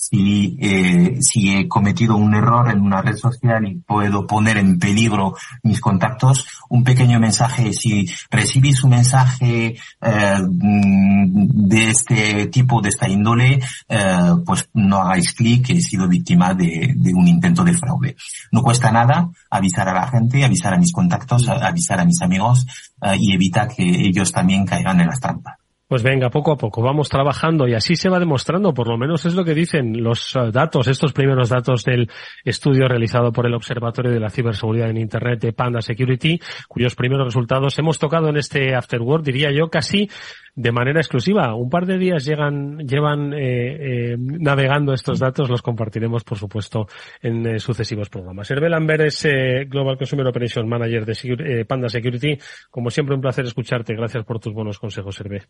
si, 0.00 0.56
eh, 0.60 1.18
si 1.20 1.54
he 1.54 1.68
cometido 1.68 2.16
un 2.16 2.34
error 2.34 2.70
en 2.70 2.80
una 2.80 3.02
red 3.02 3.16
social 3.16 3.66
y 3.66 3.74
puedo 3.74 4.26
poner 4.26 4.56
en 4.56 4.78
peligro 4.78 5.36
mis 5.62 5.78
contactos, 5.80 6.46
un 6.70 6.82
pequeño 6.82 7.20
mensaje, 7.20 7.74
si 7.74 8.08
recibís 8.30 8.82
un 8.82 8.90
mensaje 8.90 9.76
eh, 10.00 10.38
de 10.42 11.90
este 11.90 12.46
tipo, 12.46 12.80
de 12.80 12.88
esta 12.88 13.08
índole, 13.08 13.60
eh, 13.88 14.34
pues 14.46 14.70
no 14.72 15.02
hagáis 15.02 15.34
clic, 15.34 15.68
he 15.68 15.82
sido 15.82 16.08
víctima 16.08 16.54
de, 16.54 16.94
de, 16.96 17.12
un 17.12 17.28
intento 17.28 17.62
de 17.62 17.74
fraude. 17.74 18.16
No 18.52 18.62
cuesta 18.62 18.90
nada 18.90 19.28
avisar 19.50 19.86
a 19.90 19.94
la 19.94 20.08
gente, 20.08 20.44
avisar 20.44 20.72
a 20.72 20.78
mis 20.78 20.92
contactos, 20.92 21.46
avisar 21.46 22.00
a 22.00 22.06
mis 22.06 22.22
amigos 22.22 22.66
eh, 23.02 23.16
y 23.18 23.34
evita 23.34 23.68
que 23.68 23.82
ellos 23.82 24.32
también 24.32 24.64
caigan 24.64 24.98
en 25.00 25.08
las 25.08 25.20
trampas. 25.20 25.59
Pues 25.90 26.04
venga, 26.04 26.30
poco 26.30 26.52
a 26.52 26.56
poco 26.56 26.82
vamos 26.82 27.08
trabajando 27.08 27.66
y 27.66 27.74
así 27.74 27.96
se 27.96 28.08
va 28.08 28.20
demostrando, 28.20 28.72
por 28.72 28.86
lo 28.86 28.96
menos 28.96 29.26
es 29.26 29.34
lo 29.34 29.44
que 29.44 29.54
dicen 29.54 30.04
los 30.04 30.36
eh, 30.36 30.52
datos, 30.52 30.86
estos 30.86 31.12
primeros 31.12 31.48
datos 31.48 31.82
del 31.82 32.08
estudio 32.44 32.86
realizado 32.86 33.32
por 33.32 33.44
el 33.44 33.54
Observatorio 33.54 34.12
de 34.12 34.20
la 34.20 34.30
Ciberseguridad 34.30 34.88
en 34.88 34.98
Internet 34.98 35.40
de 35.40 35.52
Panda 35.52 35.82
Security, 35.82 36.38
cuyos 36.68 36.94
primeros 36.94 37.26
resultados 37.26 37.76
hemos 37.80 37.98
tocado 37.98 38.28
en 38.28 38.36
este 38.36 38.76
Afterword, 38.76 39.24
diría 39.24 39.50
yo, 39.50 39.68
casi 39.68 40.08
de 40.54 40.70
manera 40.70 41.00
exclusiva. 41.00 41.56
Un 41.56 41.68
par 41.68 41.86
de 41.86 41.98
días 41.98 42.24
llegan, 42.24 42.78
llevan 42.86 43.32
eh, 43.32 44.12
eh, 44.12 44.16
navegando 44.16 44.92
estos 44.92 45.18
datos, 45.18 45.50
los 45.50 45.60
compartiremos, 45.60 46.22
por 46.22 46.38
supuesto, 46.38 46.86
en 47.20 47.46
eh, 47.46 47.58
sucesivos 47.58 48.08
programas. 48.08 48.48
Hervé 48.48 48.68
Lambert 48.68 49.06
es 49.06 49.24
eh, 49.24 49.64
Global 49.68 49.98
Consumer 49.98 50.28
Operation 50.28 50.68
Manager 50.68 51.04
de 51.04 51.64
Panda 51.64 51.88
Security. 51.88 52.38
Como 52.70 52.90
siempre, 52.90 53.16
un 53.16 53.20
placer 53.20 53.44
escucharte. 53.44 53.96
Gracias 53.96 54.24
por 54.24 54.38
tus 54.38 54.54
buenos 54.54 54.78
consejos, 54.78 55.18
Hervé. 55.20 55.42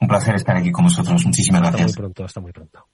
Un 0.00 0.08
placer 0.08 0.34
estar 0.36 0.56
aquí 0.56 0.70
con 0.70 0.84
vosotros. 0.84 1.24
Muchísimas 1.24 1.62
hasta 1.62 1.70
gracias. 1.70 1.90
Hasta 1.90 2.00
muy 2.00 2.04
pronto, 2.04 2.24
hasta 2.24 2.40
muy 2.40 2.52
pronto. 2.52 2.86